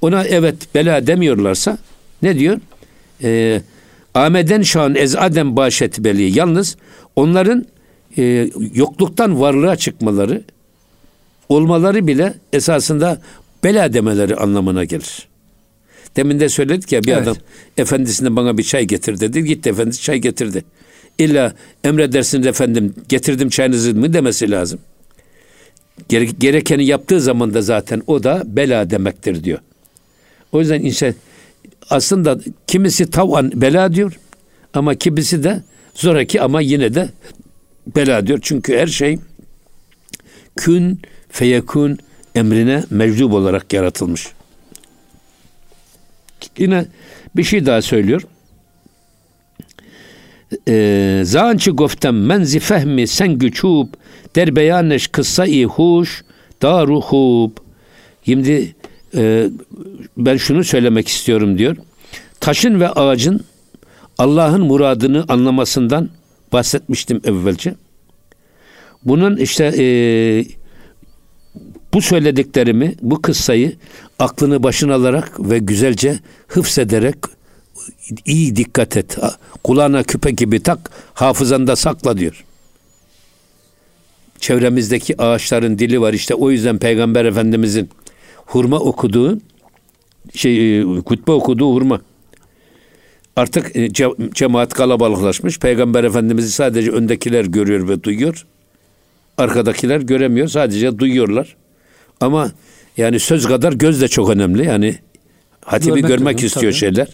[0.00, 1.78] ona evet bela demiyorlarsa
[2.22, 2.60] ne diyor?
[3.22, 3.62] Ee,
[4.14, 6.38] Ameden şan ez adem başet beli.
[6.38, 6.76] Yalnız
[7.16, 7.66] onların
[8.18, 10.42] e, yokluktan varlığa çıkmaları,
[11.48, 13.20] olmaları bile esasında
[13.64, 15.28] bela demeleri anlamına gelir.
[16.16, 17.22] Demin de söyledik ya bir Evet.
[17.22, 17.36] adam
[17.76, 19.44] efendisine bana bir çay getir dedi.
[19.44, 20.64] Gitti efendisi çay getirdi.
[21.18, 24.80] İlla emredersiniz efendim getirdim çayınızı mı demesi lazım.
[26.08, 29.58] Gere- gerekeni yaptığı zaman da zaten o da bela demektir diyor.
[30.52, 31.14] O yüzden insan
[31.90, 34.18] aslında kimisi tavan bela diyor
[34.74, 35.62] ama kimisi de
[35.94, 37.08] zoraki ama yine de
[37.96, 38.38] bela diyor.
[38.42, 39.18] Çünkü her şey
[40.56, 41.98] kün feyekun
[42.34, 44.28] emrine meczup olarak yaratılmış.
[46.58, 46.84] Yine
[47.36, 48.22] bir şey daha söylüyor.
[50.68, 53.86] Ee, Zançı goftem menzi fehmi sen güçub
[54.36, 56.24] der beyaneş kıssa-i huş
[56.62, 57.50] daru hub.
[58.24, 58.74] Şimdi
[59.16, 59.50] e,
[60.16, 61.76] ben şunu söylemek istiyorum diyor.
[62.40, 63.40] Taşın ve ağacın
[64.18, 66.08] Allah'ın muradını anlamasından
[66.52, 67.74] bahsetmiştim evvelce.
[69.04, 69.84] Bunun işte e,
[71.94, 73.76] bu söylediklerimi, bu kıssayı
[74.18, 77.16] aklını başına alarak ve güzelce hıfzederek
[78.26, 79.18] iyi dikkat et.
[79.64, 82.44] Kulağına küpe gibi tak, hafızanda sakla diyor.
[84.38, 87.90] Çevremizdeki ağaçların dili var işte o yüzden Peygamber Efendimizin
[88.36, 89.40] hurma okuduğu
[90.34, 92.00] şey e, hutbe okuduğu hurma.
[93.36, 95.58] Artık e, ce- cemaat kalabalıklaşmış.
[95.58, 98.46] Peygamber Efendimiz'i sadece öndekiler görüyor ve duyuyor.
[99.38, 100.48] Arkadakiler göremiyor.
[100.48, 101.56] Sadece duyuyorlar.
[102.22, 102.52] Ama
[102.96, 104.66] yani söz kadar göz de çok önemli.
[104.66, 104.94] Yani
[105.64, 106.80] hatibi Görmek görmek, istiyor tabii.
[106.80, 107.08] şeyler.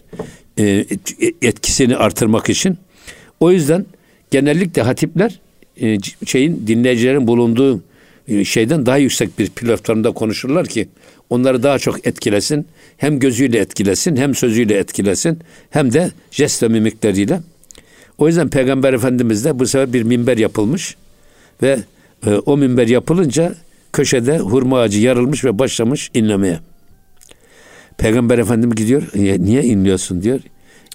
[0.57, 2.77] E, et- etkisini artırmak için.
[3.39, 3.85] O yüzden
[4.31, 5.39] genellikle hatipler
[5.81, 7.81] e, şeyin dinleyicilerin bulunduğu
[8.27, 10.89] e, şeyden daha yüksek bir platformda konuşurlar ki
[11.29, 12.67] onları daha çok etkilesin.
[12.97, 17.41] Hem gözüyle etkilesin, hem sözüyle etkilesin, hem de jest ve mimikleriyle.
[18.17, 20.95] O yüzden Peygamber Efendimiz de bu sefer bir minber yapılmış
[21.63, 21.79] ve
[22.27, 23.55] e, o minber yapılınca
[23.93, 26.59] köşede hurma ağacı yarılmış ve başlamış inlemeye.
[27.97, 30.39] Peygamber Efendimiz gidiyor, "Ya niye inliyorsun diyor.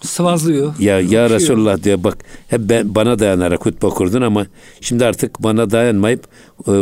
[0.02, 0.74] Sıvazlıyor.
[0.78, 1.30] Ya ya.
[1.30, 4.46] Resulullah diyor bak hep ben, bana dayanarak hutbe kurdun ama
[4.80, 6.24] şimdi artık bana dayanmayıp
[6.68, 6.72] e,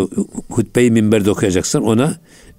[0.48, 2.14] hutbeyi minberde okuyacaksın ona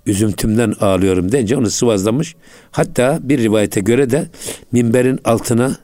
[0.05, 2.35] üzüntümden ağlıyorum deyince onu sıvazlamış.
[2.71, 4.27] Hatta bir rivayete göre de
[4.71, 5.77] minberin altına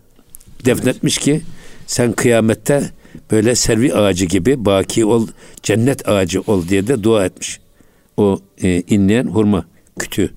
[0.66, 1.42] defnetmiş ki
[1.88, 2.90] sen kıyamette
[3.32, 5.28] böyle servi ağacı gibi baki ol,
[5.64, 7.60] cennet ağacı ol diye de dua etmiş.
[8.18, 9.66] O e, inleyen hurma
[10.00, 10.30] kütüğü.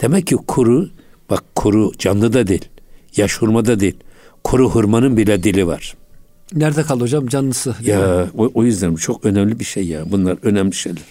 [0.00, 0.90] Demek ki kuru,
[1.30, 2.68] bak kuru canlı da değil,
[3.16, 3.96] yaş hurma da değil.
[4.44, 5.94] Kuru hurmanın bile dili var.
[6.54, 7.74] Nerede kaldı hocam canlısı?
[7.84, 10.10] Ya o, o yüzden çok önemli bir şey ya.
[10.10, 11.02] Bunlar önemli şeyler.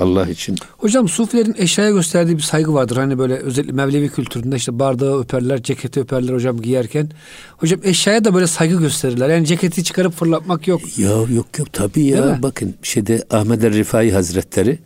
[0.00, 0.56] Allah için.
[0.78, 2.96] Hocam Sufilerin eşyaya gösterdiği bir saygı vardır.
[2.96, 7.10] Hani böyle özellikle Mevlevi kültüründe işte bardağı öperler, ceketi öperler hocam giyerken.
[7.56, 9.28] Hocam eşyaya da böyle saygı gösterirler.
[9.28, 10.98] Yani ceketi çıkarıp fırlatmak yok.
[10.98, 12.38] Ya yok yok tabii ya.
[12.42, 14.78] Bakın şeyde Ahmet el Rifai Hazretleri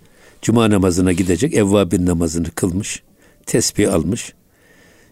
[0.42, 1.54] Cuma namazına gidecek.
[1.54, 3.02] Evvabin namazını kılmış.
[3.46, 4.32] Tesbih almış.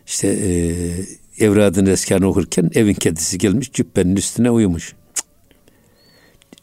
[0.07, 4.89] İşte e, evradın eskanı okurken evin kedisi gelmiş cübbenin üstüne uyumuş.
[4.89, 5.27] Cık.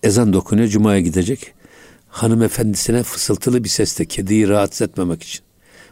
[0.04, 1.54] Ezan dokunuyor Cuma'ya gidecek.
[2.10, 5.42] Hanımefendisine fısıltılı bir sesle kediyi rahatsız etmemek için.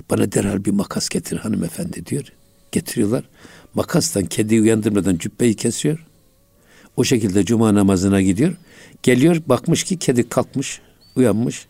[0.09, 2.24] Bana derhal bir makas getir hanımefendi diyor.
[2.72, 3.24] Getiriyorlar.
[3.74, 6.05] Makastan kediyi uyandırmadan cübbeyi kesiyor.
[6.97, 8.55] O şekilde cuma namazına gidiyor.
[9.03, 10.82] Geliyor bakmış ki kedi kalkmış,
[11.15, 11.68] uyanmış.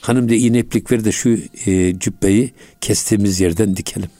[0.00, 4.10] Hanım da iğne iplik ver de şu e, cübbeyi kestiğimiz yerden dikelim.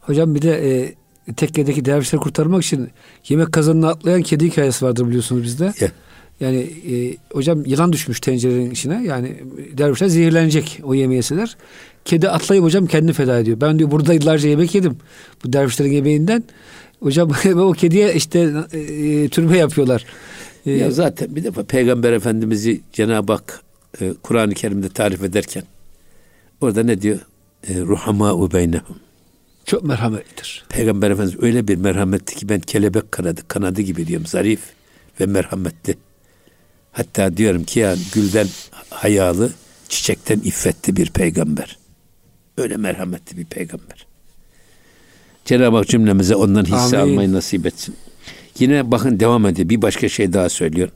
[0.00, 0.94] Hocam bir de e,
[1.34, 2.90] tekkedeki dervişleri kurtarmak için
[3.28, 5.72] yemek kazanına atlayan kedi hikayesi vardır biliyorsunuz bizde.
[5.80, 5.92] Yeah.
[6.40, 6.56] Yani
[6.92, 9.04] e, hocam yılan düşmüş tencerenin içine.
[9.06, 9.36] Yani
[9.72, 11.56] dervişler zehirlenecek o yemeği yeseler.
[12.04, 13.60] Kedi atlayıp hocam kendini feda ediyor.
[13.60, 14.96] Ben diyor burada yıllarca yemek yedim.
[15.44, 16.44] Bu dervişlerin yemeğinden.
[17.00, 18.38] Hocam o kediye işte
[18.72, 20.04] e, türbe yapıyorlar.
[20.66, 23.60] E, ya zaten bir defa Peygamber Efendimiz'i Cenab-ı Hak
[24.00, 25.62] e, Kur'an-ı Kerim'de tarif ederken
[26.60, 27.18] orada ne diyor?
[27.68, 28.96] E, Ruhama beynehum.
[29.64, 30.64] Çok merhametlidir.
[30.68, 34.26] Peygamber Efendimiz öyle bir merhametli ki ben kelebek kanadı, kanadı gibi diyorum.
[34.26, 34.60] Zarif
[35.20, 35.96] ve merhametli.
[36.92, 38.46] Hatta diyorum ki ya gülden
[38.90, 39.52] hayalı,
[39.88, 41.78] çiçekten iffetli bir peygamber.
[42.56, 44.06] Öyle merhametli bir peygamber.
[45.44, 47.12] Cenab-ı Hak cümlemize ondan hisse Amin.
[47.12, 47.96] almayı nasip etsin.
[48.58, 49.68] Yine bakın devam ediyor.
[49.68, 50.88] Bir başka şey daha söylüyor.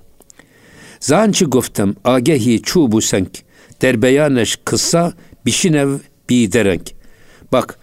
[1.00, 3.30] Zançı goftem agehi çubu senk
[3.82, 5.12] derbeyaneş kıssa
[5.46, 6.92] bişinev biderenk.
[7.52, 7.78] Bak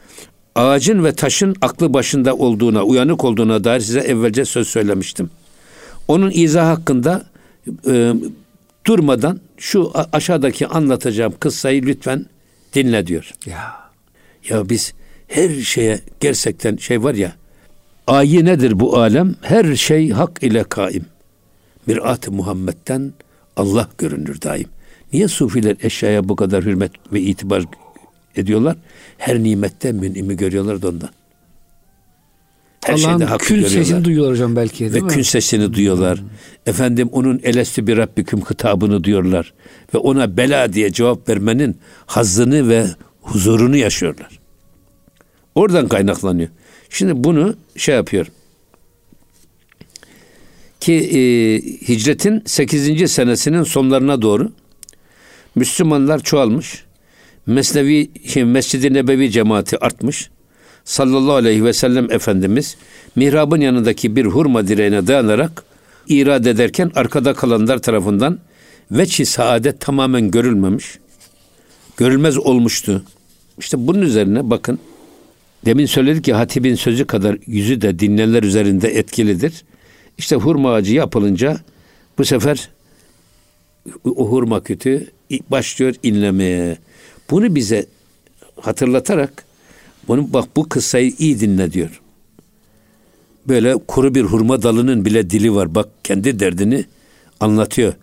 [0.56, 5.30] ağacın ve taşın aklı başında olduğuna, uyanık olduğuna dair size evvelce söz söylemiştim.
[6.08, 7.31] Onun izah hakkında
[7.88, 8.14] e,
[8.86, 12.26] durmadan şu aşağıdaki anlatacağım kıssayı lütfen
[12.74, 13.32] dinle diyor.
[13.46, 13.74] Ya.
[14.50, 14.94] Ya biz
[15.28, 17.36] her şeye gerçekten şey var ya
[18.08, 19.36] ayi nedir bu alem?
[19.42, 21.06] Her şey hak ile kaim.
[21.88, 23.14] Mirat-ı Muhammed'den
[23.58, 24.68] Allah görünür daim.
[25.14, 27.64] Niye sufiler eşyaya bu kadar hürmet ve itibar
[28.36, 28.78] ediyorlar?
[29.18, 31.10] Her nimette münimi görüyorlar da ondan.
[32.86, 33.84] Her Allah'ın şeyde hakkı kül görüyorlar.
[33.84, 35.08] sesini duyuyorlar hocam belki değil Ve mi?
[35.08, 36.20] kün sesini duyuyorlar.
[36.20, 36.28] Hmm.
[36.66, 39.54] Efendim onun elesti bir Rabbiküm hitabını duyuyorlar.
[39.94, 42.86] Ve ona bela diye cevap vermenin hazzını ve
[43.22, 44.40] huzurunu yaşıyorlar.
[45.56, 46.50] Oradan kaynaklanıyor.
[46.90, 48.28] Şimdi bunu şey yapıyor.
[50.80, 51.20] Ki e,
[51.88, 53.12] hicretin 8.
[53.12, 54.52] senesinin sonlarına doğru
[55.56, 56.84] Müslümanlar çoğalmış.
[57.46, 60.30] Mesnevi, şey, Mescid-i Nebevi cemaati artmış.
[60.86, 62.78] Sallallahu aleyhi ve sellem Efendimiz
[63.16, 65.64] mihrabın yanındaki bir hurma direğine dayanarak
[66.08, 68.40] irad ederken arkada kalanlar tarafından
[68.92, 71.00] veçi saadet tamamen görülmemiş.
[71.98, 73.04] Görülmez olmuştu.
[73.60, 74.80] İşte bunun üzerine bakın.
[75.66, 79.64] Demin söyledik ki hatibin sözü kadar yüzü de dinleyenler üzerinde etkilidir.
[80.18, 81.58] İşte hurma ağacı yapılınca
[82.18, 82.70] bu sefer
[84.06, 85.08] o hurma kütü
[85.50, 86.78] başlıyor inlemeye.
[87.30, 87.86] Bunu bize
[88.62, 89.46] hatırlatarak
[90.12, 92.02] bunu bak bu kıssayı iyi dinle diyor.
[93.48, 95.76] Böyle kuru bir hurma dalının bile dili var.
[95.76, 96.86] Bak kendi derdini
[97.40, 97.94] anlatıyor.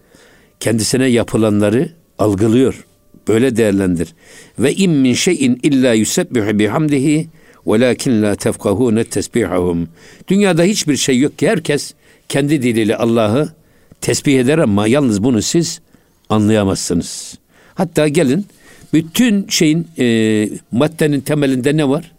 [0.61, 2.85] Kendisine yapılanları algılıyor.
[3.29, 4.15] Böyle değerlendir.
[4.59, 7.29] Ve in min şeyin illa yusebbihu bihamdihi
[7.67, 9.89] velakin la tefkahune tesbihahum.
[10.29, 11.95] Dünyada hiçbir şey yok ki herkes
[12.29, 13.53] kendi diliyle Allah'ı
[14.01, 15.81] tesbih eder ama yalnız bunu siz
[16.29, 17.39] anlayamazsınız.
[17.75, 18.47] Hatta gelin
[18.93, 22.13] bütün şeyin e, maddenin temelinde ne var?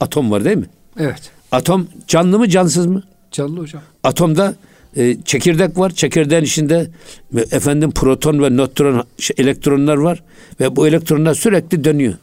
[0.00, 0.66] Atom var değil mi?
[0.98, 1.30] Evet.
[1.52, 3.02] Atom canlı mı cansız mı?
[3.30, 3.82] Canlı hocam.
[4.04, 4.54] Atomda
[4.96, 5.90] e, çekirdek var.
[5.90, 6.90] Çekirdeğin içinde
[7.36, 10.22] e, efendim proton ve nötron şey, elektronlar var
[10.60, 12.14] ve bu elektronlar sürekli dönüyor.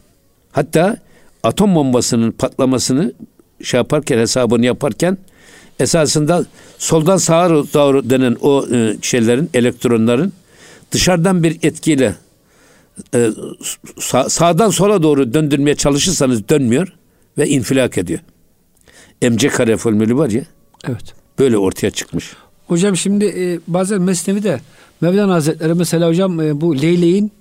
[0.51, 0.97] Hatta
[1.43, 3.13] atom bombasının patlamasını
[3.63, 5.17] şey yaparken hesabını yaparken
[5.79, 6.45] esasında
[6.77, 10.33] soldan sağa doğru denen o e, şeylerin elektronların
[10.91, 12.15] dışarıdan bir etkiyle
[13.15, 13.29] e,
[13.99, 16.93] sağ, sağdan sola doğru döndürmeye çalışırsanız dönmüyor
[17.37, 18.19] ve infilak ediyor.
[19.21, 20.43] MC kare formülü var ya.
[20.87, 21.13] Evet.
[21.39, 22.33] Böyle ortaya çıkmış.
[22.67, 24.59] Hocam şimdi e, bazen Mesnevi'de
[25.01, 27.31] Mevlana Hazretleri mesela hocam e, bu leyleğin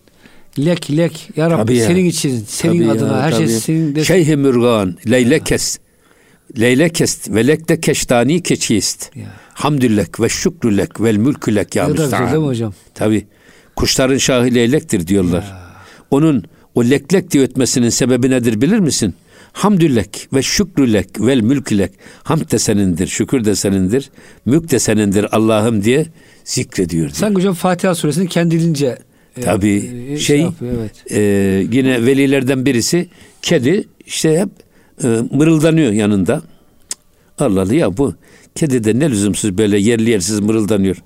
[0.59, 2.07] lek lek ya Rabbi tabii senin ya.
[2.07, 3.49] için senin tabii adına ya, her şey tabii.
[3.49, 4.05] şey senin de...
[4.05, 5.79] Şeyh-i Mürgan leylekes
[6.59, 9.11] leylekest ve lekte keştani keçiyist.
[9.55, 12.73] Hamdülek ve şükrülek vel mülkülek ya müstahan.
[12.95, 13.27] Tabii.
[13.79, 15.43] Kuşların şahı leylektir diyorlar.
[15.43, 15.61] Ya.
[16.11, 19.15] Onun o leklek diye ötmesinin sebebi nedir bilir misin?
[19.53, 21.91] Hamdülek ve şükrülek vel mülkülek.
[22.23, 24.11] Hamd de senindir, şükür de senindir,
[24.47, 26.07] mülk de senindir Allah'ım diye
[26.45, 26.89] zikrediyor.
[26.89, 27.11] Diyor.
[27.15, 28.99] Sen hocam Fatiha suresini kendiliğince
[29.37, 31.13] e, Tabii e, şey, şey yapıyor, evet.
[31.13, 31.21] e,
[31.73, 33.09] yine velilerden birisi
[33.43, 34.49] kedi işte hep
[35.05, 36.43] e, mırıldanıyor yanında.
[37.39, 38.15] Allah Allah ya bu
[38.55, 40.97] kedi de ne lüzumsuz böyle yerli yersiz mırıldanıyor.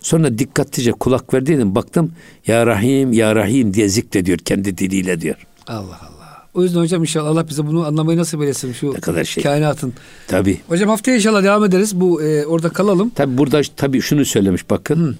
[0.00, 2.12] Sonra dikkatlice kulak verdiydim baktım
[2.46, 5.36] Ya Rahim Ya Rahim diye zikrediyor kendi diliyle diyor.
[5.66, 6.46] Allah Allah.
[6.54, 9.42] O yüzden hocam inşallah Allah bize bunu anlamayı nasip eylesin şu ne kadar şey.
[9.42, 9.92] kainatın.
[10.28, 10.60] Tabi.
[10.68, 12.00] Hocam haftaya inşallah devam ederiz.
[12.00, 13.10] Bu e, orada kalalım.
[13.10, 14.96] Tabi burada tabi şunu söylemiş bakın.
[14.96, 15.14] Hı.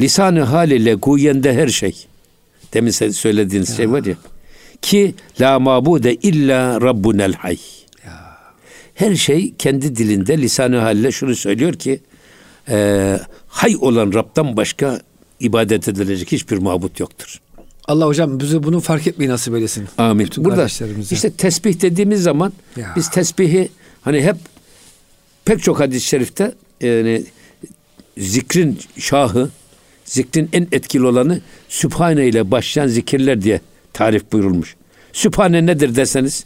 [0.00, 2.06] Lisanı haliyle guyende her şey.
[2.74, 3.76] Demin söylediğiniz ya.
[3.76, 4.14] şey var ya.
[4.82, 7.58] ki la mabude illa rabbunel hay.
[8.94, 12.00] Her şey kendi dilinde lisanı halle şunu söylüyor ki
[12.68, 15.00] e, hay olan Rab'dan başka
[15.40, 17.40] ibadet edilecek hiçbir mabut yoktur.
[17.88, 19.88] Allah hocam bize bunu fark etmeyi nasip eylesin.
[19.98, 20.26] Amin.
[20.26, 20.66] Bütün Burada
[21.10, 22.92] işte tesbih dediğimiz zaman Ya.
[22.96, 23.68] biz tesbihi
[24.02, 24.36] hani hep
[25.44, 27.24] pek çok hadis-i şerifte yani
[28.18, 29.50] zikrin şahı,
[30.04, 33.60] zikrin en etkili olanı Sübhane ile başlayan zikirler diye
[33.92, 34.76] tarif buyurulmuş.
[35.12, 36.44] Sübhane nedir deseniz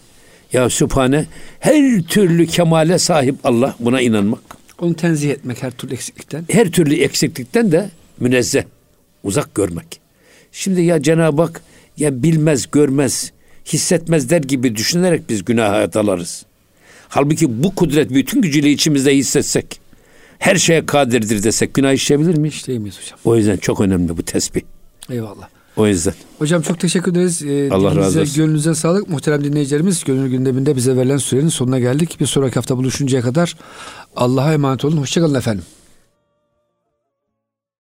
[0.53, 1.27] ya Sübhane
[1.61, 4.56] her türlü kemale sahip Allah buna inanmak.
[4.81, 6.45] Onu tenzih etmek her türlü eksiklikten.
[6.51, 8.63] Her türlü eksiklikten de münezzeh,
[9.23, 10.01] uzak görmek.
[10.53, 11.63] Şimdi ya Cenab-ı Hak
[11.97, 13.33] ya bilmez, görmez,
[13.67, 16.47] hissetmez der gibi düşünerek biz günaha dalarız.
[17.09, 19.81] Halbuki bu kudret bütün gücüyle içimizde hissetsek,
[20.39, 22.55] her şeye kadirdir desek günah işleyebilir miyiz?
[22.55, 23.19] İşte miyiz hocam?
[23.25, 24.63] O yüzden çok önemli bu tesbih.
[25.11, 25.49] Eyvallah.
[25.77, 26.15] O yüzden.
[26.39, 27.43] Hocam çok teşekkür ederiz.
[27.43, 28.35] Ee, Allah razı olsun.
[28.37, 29.09] Gönlünüze sağlık.
[29.09, 32.17] Muhterem dinleyicilerimiz gönül gündeminde bize verilen sürenin sonuna geldik.
[32.21, 33.57] Bir sonraki hafta buluşuncaya kadar
[34.17, 34.97] Allah'a emanet olun.
[34.97, 35.65] Hoşçakalın efendim.